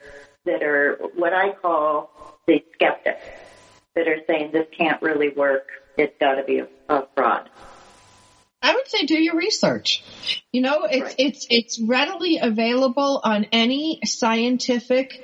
that 0.45 0.61
are 0.61 0.99
what 1.15 1.33
I 1.33 1.53
call 1.53 2.11
the 2.47 2.63
skeptics 2.73 3.25
that 3.95 4.07
are 4.07 4.19
saying 4.27 4.51
this 4.51 4.67
can't 4.77 5.01
really 5.01 5.29
work? 5.29 5.67
It's 5.97 6.13
got 6.19 6.35
to 6.35 6.43
be 6.43 6.59
a, 6.59 6.67
a 6.89 7.07
fraud. 7.15 7.49
I 8.61 8.75
would 8.75 8.87
say 8.87 9.05
do 9.05 9.17
your 9.17 9.35
research. 9.35 10.03
You 10.51 10.61
know, 10.61 10.83
it's 10.83 11.01
Right. 11.01 11.15
it's 11.17 11.47
it's 11.49 11.79
readily 11.79 12.39
available 12.41 13.21
on 13.23 13.45
any 13.51 13.99
scientific 14.03 15.21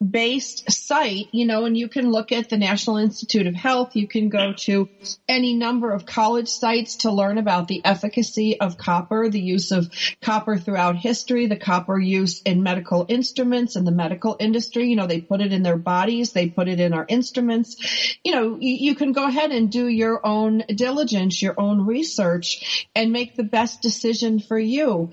based 0.00 0.70
site, 0.70 1.26
you 1.32 1.44
know, 1.44 1.64
and 1.64 1.76
you 1.76 1.88
can 1.88 2.10
look 2.10 2.30
at 2.30 2.48
the 2.48 2.56
National 2.56 2.98
Institute 2.98 3.48
of 3.48 3.54
Health, 3.54 3.96
you 3.96 4.06
can 4.06 4.28
go 4.28 4.52
to 4.52 4.88
any 5.28 5.54
number 5.54 5.90
of 5.90 6.06
college 6.06 6.48
sites 6.48 6.96
to 6.98 7.10
learn 7.10 7.36
about 7.36 7.66
the 7.66 7.84
efficacy 7.84 8.60
of 8.60 8.78
copper, 8.78 9.28
the 9.28 9.40
use 9.40 9.72
of 9.72 9.90
copper 10.22 10.56
throughout 10.56 10.94
history, 10.96 11.46
the 11.46 11.56
copper 11.56 11.98
use 11.98 12.42
in 12.42 12.62
medical 12.62 13.06
instruments 13.08 13.74
and 13.74 13.86
the 13.86 13.92
medical 13.92 14.36
industry, 14.38 14.88
you 14.88 14.94
know, 14.94 15.08
they 15.08 15.20
put 15.20 15.40
it 15.40 15.52
in 15.52 15.64
their 15.64 15.76
bodies, 15.76 16.32
they 16.32 16.48
put 16.48 16.68
it 16.68 16.78
in 16.78 16.92
our 16.92 17.06
instruments. 17.08 18.16
You 18.22 18.32
know, 18.32 18.56
you, 18.60 18.90
you 18.90 18.94
can 18.94 19.10
go 19.10 19.26
ahead 19.26 19.50
and 19.50 19.70
do 19.70 19.88
your 19.88 20.24
own 20.24 20.62
diligence, 20.72 21.42
your 21.42 21.58
own 21.58 21.86
research 21.86 22.77
and 22.94 23.12
make 23.12 23.36
the 23.36 23.44
best 23.44 23.82
decision 23.82 24.40
for 24.40 24.58
you. 24.58 25.10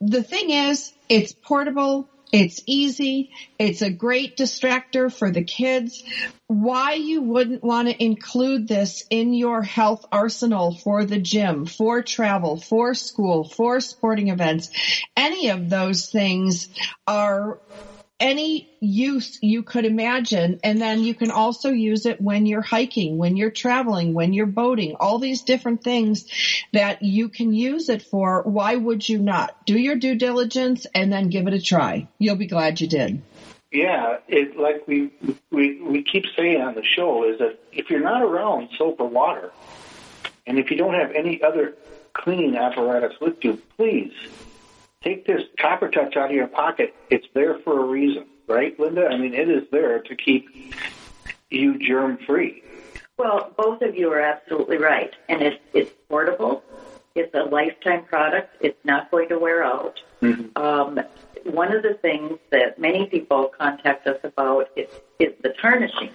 The 0.00 0.22
thing 0.22 0.50
is, 0.50 0.92
it's 1.08 1.32
portable. 1.32 2.08
It's 2.30 2.62
easy. 2.66 3.30
It's 3.58 3.80
a 3.80 3.90
great 3.90 4.36
distractor 4.36 5.10
for 5.12 5.30
the 5.30 5.44
kids. 5.44 6.04
Why 6.46 6.92
you 6.92 7.22
wouldn't 7.22 7.64
want 7.64 7.88
to 7.88 8.04
include 8.04 8.68
this 8.68 9.04
in 9.08 9.32
your 9.32 9.62
health 9.62 10.04
arsenal 10.12 10.74
for 10.74 11.04
the 11.04 11.18
gym, 11.18 11.64
for 11.64 12.02
travel, 12.02 12.58
for 12.58 12.94
school, 12.94 13.44
for 13.44 13.80
sporting 13.80 14.28
events, 14.28 14.70
any 15.16 15.48
of 15.48 15.70
those 15.70 16.10
things 16.10 16.68
are 17.06 17.60
any 18.20 18.68
use 18.80 19.38
you 19.42 19.62
could 19.62 19.84
imagine. 19.84 20.60
And 20.64 20.80
then 20.80 21.02
you 21.02 21.14
can 21.14 21.30
also 21.30 21.70
use 21.70 22.06
it 22.06 22.20
when 22.20 22.46
you're 22.46 22.62
hiking, 22.62 23.16
when 23.18 23.36
you're 23.36 23.50
traveling, 23.50 24.14
when 24.14 24.32
you're 24.32 24.46
boating, 24.46 24.96
all 24.98 25.18
these 25.18 25.42
different 25.42 25.82
things 25.82 26.26
that 26.72 27.02
you 27.02 27.28
can 27.28 27.52
use 27.52 27.88
it 27.88 28.02
for. 28.02 28.42
Why 28.42 28.74
would 28.74 29.08
you 29.08 29.18
not? 29.18 29.64
Do 29.66 29.78
your 29.78 29.96
due 29.96 30.16
diligence 30.16 30.86
and 30.94 31.12
then 31.12 31.28
give 31.28 31.46
it 31.46 31.54
a 31.54 31.60
try. 31.60 32.08
You'll 32.18 32.36
be 32.36 32.46
glad 32.46 32.80
you 32.80 32.88
did. 32.88 33.22
Yeah, 33.70 34.18
it 34.28 34.56
like 34.56 34.88
we 34.88 35.10
we 35.50 35.80
we 35.82 36.02
keep 36.02 36.24
saying 36.34 36.62
on 36.62 36.74
the 36.74 36.82
show 36.82 37.28
is 37.30 37.38
that 37.38 37.58
if 37.70 37.90
you're 37.90 38.00
not 38.00 38.22
around 38.22 38.70
soap 38.78 38.98
or 38.98 39.06
water, 39.06 39.52
and 40.46 40.58
if 40.58 40.70
you 40.70 40.78
don't 40.78 40.94
have 40.94 41.12
any 41.12 41.42
other 41.42 41.74
cleaning 42.14 42.56
apparatus 42.56 43.20
with 43.20 43.44
you, 43.44 43.60
please 43.76 44.12
take 45.02 45.26
this 45.26 45.42
copper 45.60 45.88
touch 45.88 46.16
out 46.16 46.30
of 46.30 46.36
your 46.36 46.46
pocket. 46.46 46.94
It's 47.10 47.26
there 47.34 47.58
for 47.60 47.80
a 47.80 47.84
reason, 47.84 48.26
right, 48.46 48.78
Linda? 48.78 49.06
I 49.06 49.16
mean, 49.16 49.34
it 49.34 49.48
is 49.48 49.64
there 49.70 50.00
to 50.00 50.16
keep 50.16 50.48
you 51.50 51.78
germ 51.78 52.18
free. 52.26 52.62
Well, 53.16 53.52
both 53.56 53.82
of 53.82 53.96
you 53.96 54.12
are 54.12 54.20
absolutely 54.20 54.76
right, 54.76 55.12
and 55.28 55.42
it's 55.42 55.60
it's 55.72 55.92
portable. 56.08 56.62
It's 57.14 57.34
a 57.34 57.42
lifetime 57.42 58.04
product. 58.04 58.56
It's 58.60 58.78
not 58.84 59.10
going 59.10 59.28
to 59.30 59.38
wear 59.38 59.64
out. 59.64 60.00
Um, 60.54 61.00
one 61.44 61.74
of 61.74 61.82
the 61.82 61.94
things 61.94 62.38
that 62.50 62.78
many 62.78 63.06
people 63.06 63.52
contact 63.58 64.06
us 64.06 64.18
about 64.22 64.70
is, 64.76 64.88
is 65.18 65.32
the 65.42 65.52
tarnishing, 65.60 66.10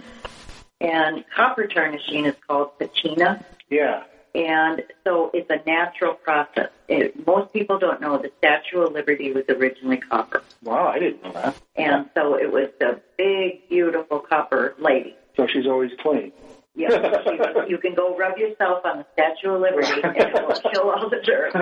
and 0.79 1.25
copper 1.35 1.67
tarnishing 1.67 2.25
is 2.25 2.35
called 2.47 2.77
patina. 2.79 3.43
Yeah. 3.69 4.03
And 4.35 4.83
so 5.03 5.29
it's 5.33 5.49
a 5.49 5.61
natural 5.69 6.15
process. 6.15 6.69
It, 6.87 7.25
most 7.25 7.53
people 7.53 7.77
don't 7.77 8.01
know 8.01 8.17
the 8.17 8.31
Statue 8.39 8.81
of 8.81 8.93
Liberty 8.93 9.31
was 9.31 9.43
originally 9.47 9.97
copper. 9.97 10.41
Wow, 10.63 10.87
I 10.87 10.97
didn't 10.99 11.23
know 11.23 11.33
that. 11.33 11.55
And 11.75 12.09
so 12.15 12.35
it 12.35 12.51
was 12.51 12.69
the 12.79 12.99
big, 13.17 13.69
beautiful 13.69 14.19
copper 14.19 14.75
lady. 14.79 15.15
So 15.37 15.45
she's 15.45 15.67
always 15.67 15.91
clean. 16.01 16.31
Yeah, 16.75 17.21
you, 17.25 17.65
you 17.69 17.77
can 17.77 17.93
go 17.93 18.17
rub 18.17 18.37
yourself 18.37 18.83
on 18.85 18.97
the 18.97 19.05
Statue 19.13 19.53
of 19.53 19.61
Liberty 19.61 20.01
and 20.01 20.17
it 20.17 20.33
will 20.33 20.55
kill 20.73 20.89
all 20.89 21.09
the 21.09 21.21
dirt. 21.23 21.53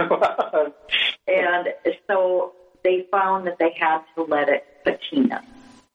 And 1.28 1.68
so 2.08 2.54
they 2.84 3.06
found 3.12 3.48
that 3.48 3.60
they 3.60 3.76
had 3.78 4.02
to 4.16 4.24
let 4.24 4.48
it 4.48 4.66
patina. 4.86 5.44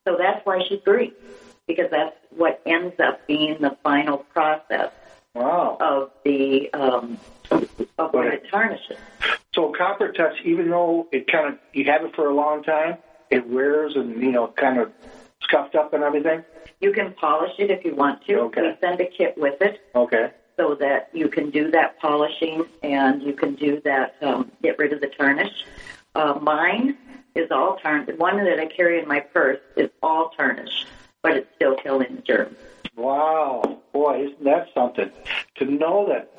So 0.06 0.16
that's 0.18 0.44
why 0.44 0.62
she's 0.68 0.80
green, 0.84 1.12
because 1.66 1.90
that's 1.90 2.16
what 2.30 2.60
ends 2.66 2.94
up 3.00 3.26
being 3.26 3.56
the 3.60 3.76
final 3.82 4.18
process 4.18 4.92
wow. 5.36 5.76
of 5.80 6.10
the 6.24 6.72
um, 6.72 7.18
of 7.50 8.12
when 8.12 8.28
it 8.28 8.44
tarnishes. 8.50 8.98
So 9.54 9.72
copper 9.76 10.12
touch, 10.12 10.40
even 10.44 10.70
though 10.70 11.08
it 11.12 11.30
kind 11.30 11.48
of 11.48 11.58
you 11.72 11.84
have 11.84 12.04
it 12.04 12.14
for 12.14 12.28
a 12.28 12.34
long 12.34 12.62
time, 12.62 12.98
it 13.30 13.46
wears 13.48 13.96
and 13.96 14.20
you 14.20 14.32
know 14.32 14.48
kind 14.48 14.78
of 14.78 14.92
scuffed 15.42 15.74
up 15.74 15.92
and 15.94 16.02
everything. 16.02 16.44
You 16.80 16.92
can 16.92 17.12
polish 17.14 17.52
it 17.58 17.70
if 17.70 17.84
you 17.84 17.94
want 17.94 18.24
to. 18.26 18.40
Okay. 18.40 18.62
We 18.62 18.74
send 18.80 19.00
a 19.00 19.06
kit 19.06 19.38
with 19.38 19.60
it 19.62 19.80
Okay. 19.94 20.30
so 20.56 20.74
that 20.74 21.10
you 21.12 21.28
can 21.28 21.50
do 21.50 21.70
that 21.70 21.98
polishing 22.00 22.64
and 22.82 23.22
you 23.22 23.32
can 23.32 23.54
do 23.54 23.80
that, 23.84 24.16
um, 24.22 24.50
get 24.62 24.78
rid 24.78 24.92
of 24.92 25.00
the 25.00 25.06
tarnish. 25.06 25.64
Uh, 26.14 26.38
mine 26.40 26.96
is 27.34 27.50
all 27.50 27.76
tarnished. 27.76 28.18
One 28.18 28.44
that 28.44 28.58
I 28.58 28.66
carry 28.66 28.98
in 28.98 29.08
my 29.08 29.20
purse 29.20 29.60
is 29.76 29.90
all 30.02 30.30
tarnished, 30.36 30.86
but 31.22 31.36
it's 31.36 31.48
still 31.56 31.76
killing 31.76 32.16
the 32.16 32.22
germs. 32.22 32.56
Wow, 32.96 33.80
boy, 33.92 34.24
isn't 34.24 34.44
that 34.44 34.68
something? 34.74 35.10
To 35.56 35.64
know 35.66 36.06
that 36.08 36.30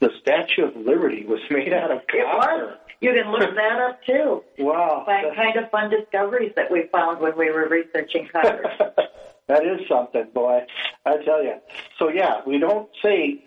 the 0.00 0.10
Statue 0.20 0.64
of 0.66 0.76
Liberty 0.76 1.24
was 1.26 1.40
made 1.50 1.72
out 1.72 1.90
of 1.90 1.98
It 1.98 2.24
copper. 2.24 2.66
was. 2.66 2.78
You 3.00 3.12
can 3.12 3.30
look 3.30 3.54
that 3.54 3.80
up 3.80 4.04
too. 4.04 4.42
Wow. 4.58 5.04
Find 5.06 5.34
kind 5.36 5.56
of 5.56 5.70
fun 5.70 5.90
discoveries 5.90 6.52
that 6.56 6.70
we 6.70 6.84
found 6.90 7.20
when 7.20 7.36
we 7.36 7.50
were 7.50 7.68
researching 7.68 8.26
copper. 8.32 8.62
that 9.46 9.64
is 9.64 9.86
something, 9.88 10.26
boy. 10.34 10.66
I 11.06 11.18
tell 11.24 11.44
you. 11.44 11.54
So 11.98 12.08
yeah, 12.08 12.40
we 12.46 12.58
don't 12.58 12.88
say 13.02 13.44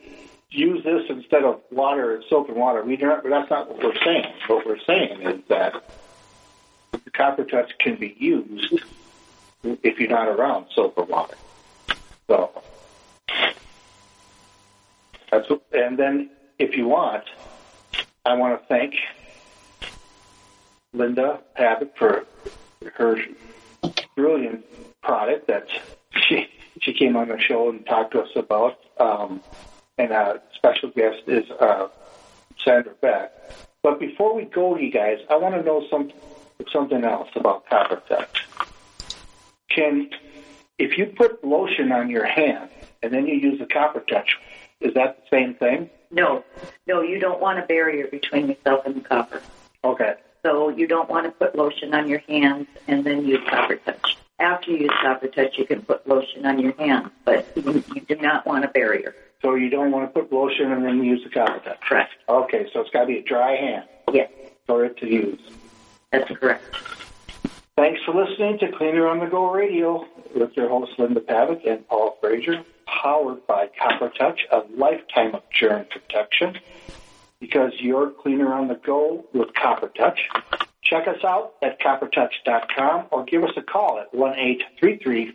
use 0.51 0.83
this 0.83 1.03
instead 1.09 1.43
of 1.43 1.61
water, 1.71 2.15
and 2.15 2.23
soap 2.29 2.47
and 2.49 2.57
water. 2.57 2.83
We 2.83 2.95
don't. 2.95 3.27
That's 3.29 3.49
not 3.49 3.69
what 3.69 3.83
we're 3.83 4.03
saying. 4.05 4.33
What 4.47 4.65
we're 4.65 4.79
saying 4.85 5.21
is 5.21 5.41
that 5.49 5.83
the 7.03 7.11
copper 7.11 7.43
touch 7.43 7.71
can 7.79 7.95
be 7.95 8.15
used 8.19 8.73
if 9.63 9.99
you're 9.99 10.09
not 10.09 10.27
around 10.29 10.67
soap 10.73 10.93
or 10.97 11.03
water. 11.05 11.35
So 12.31 12.49
that's 15.29 15.49
what, 15.49 15.63
and 15.73 15.99
then 15.99 16.29
if 16.59 16.77
you 16.77 16.87
want, 16.87 17.25
I 18.25 18.35
want 18.35 18.57
to 18.57 18.65
thank 18.67 18.95
Linda 20.93 21.41
Pavitt 21.55 21.97
for 21.97 22.25
her 22.93 23.17
brilliant 24.15 24.63
product 25.01 25.47
that 25.47 25.67
she 26.15 26.47
she 26.79 26.93
came 26.93 27.17
on 27.17 27.27
the 27.27 27.37
show 27.37 27.69
and 27.69 27.85
talked 27.85 28.13
to 28.13 28.21
us 28.21 28.29
about. 28.37 28.79
Um, 28.97 29.41
and 29.97 30.13
our 30.13 30.41
special 30.55 30.89
guest 30.91 31.23
is 31.27 31.51
uh, 31.51 31.89
Sandra 32.63 32.93
Beck. 33.01 33.33
But 33.83 33.99
before 33.99 34.33
we 34.33 34.45
go, 34.45 34.77
you 34.77 34.89
guys, 34.89 35.19
I 35.29 35.35
want 35.35 35.55
to 35.55 35.63
know 35.63 35.85
some 35.89 36.13
something 36.71 37.03
else 37.03 37.27
about 37.35 37.67
Copper 37.69 38.01
Touch. 38.07 38.47
Can 39.69 40.09
if 40.81 40.97
you 40.97 41.05
put 41.05 41.43
lotion 41.43 41.91
on 41.91 42.09
your 42.09 42.25
hand 42.25 42.69
and 43.03 43.13
then 43.13 43.27
you 43.27 43.35
use 43.35 43.59
the 43.59 43.65
Copper 43.67 43.99
Touch, 44.01 44.37
is 44.79 44.93
that 44.95 45.17
the 45.21 45.35
same 45.37 45.53
thing? 45.53 45.89
no, 46.09 46.43
no, 46.87 47.01
you 47.01 47.19
don't 47.19 47.39
want 47.39 47.57
a 47.59 47.61
barrier 47.61 48.07
between 48.07 48.47
yourself 48.49 48.85
and 48.85 48.95
the 48.95 49.01
copper. 49.01 49.41
Okay. 49.83 50.15
So 50.43 50.69
you 50.69 50.87
don't 50.87 51.07
want 51.09 51.25
to 51.25 51.31
put 51.31 51.55
lotion 51.55 51.93
on 51.93 52.09
your 52.09 52.19
hands 52.27 52.67
and 52.87 53.03
then 53.03 53.25
use 53.25 53.39
copper 53.47 53.75
touch. 53.77 54.17
After 54.39 54.71
you 54.71 54.77
use 54.79 54.91
copper 55.01 55.27
touch, 55.27 55.57
you 55.57 55.65
can 55.65 55.83
put 55.83 56.05
lotion 56.07 56.45
on 56.45 56.59
your 56.59 56.73
hands, 56.73 57.11
but 57.23 57.47
you, 57.55 57.83
you 57.95 58.01
do 58.01 58.15
not 58.15 58.45
want 58.45 58.65
a 58.65 58.67
barrier. 58.67 59.15
So 59.41 59.55
you 59.55 59.69
don't 59.69 59.91
want 59.91 60.11
to 60.13 60.19
put 60.21 60.33
lotion 60.33 60.71
and 60.71 60.83
then 60.83 61.03
use 61.03 61.23
the 61.23 61.29
Copper 61.29 61.59
Touch. 61.63 61.79
Correct. 61.81 62.11
Okay, 62.27 62.67
so 62.73 62.81
it's 62.81 62.89
got 62.89 63.01
to 63.01 63.05
be 63.07 63.17
a 63.19 63.23
dry 63.23 63.55
hand 63.55 63.85
Yes, 64.11 64.29
for 64.67 64.83
it 64.85 64.97
to 64.97 65.07
use. 65.07 65.39
that's 66.11 66.29
correct. 66.37 66.63
Thanks 67.77 68.01
for 68.03 68.13
listening 68.13 68.59
to 68.59 68.71
Cleaner 68.71 69.07
on 69.07 69.19
the 69.19 69.27
Go 69.27 69.49
Radio 69.49 70.05
with 70.35 70.55
your 70.57 70.67
hosts 70.67 70.95
Linda 70.97 71.21
Pavitt 71.21 71.65
and 71.65 71.87
Paul 71.87 72.17
Frazier, 72.19 72.63
powered 72.85 73.47
by 73.47 73.69
Copper 73.79 74.09
Touch, 74.09 74.41
a 74.51 74.63
lifetime 74.75 75.33
of 75.35 75.43
germ 75.51 75.85
protection. 75.89 76.59
Because 77.39 77.71
you're 77.79 78.11
cleaner 78.11 78.53
on 78.53 78.67
the 78.67 78.75
go 78.75 79.25
with 79.33 79.53
Copper 79.53 79.87
Touch. 79.87 80.19
Check 80.83 81.07
us 81.07 81.23
out 81.23 81.53
at 81.61 81.79
coppertouch.com 81.79 83.05
or 83.09 83.23
give 83.23 83.43
us 83.43 83.51
a 83.55 83.61
call 83.61 83.99
at 83.99 84.13
1 84.13 84.33
833 84.37 85.33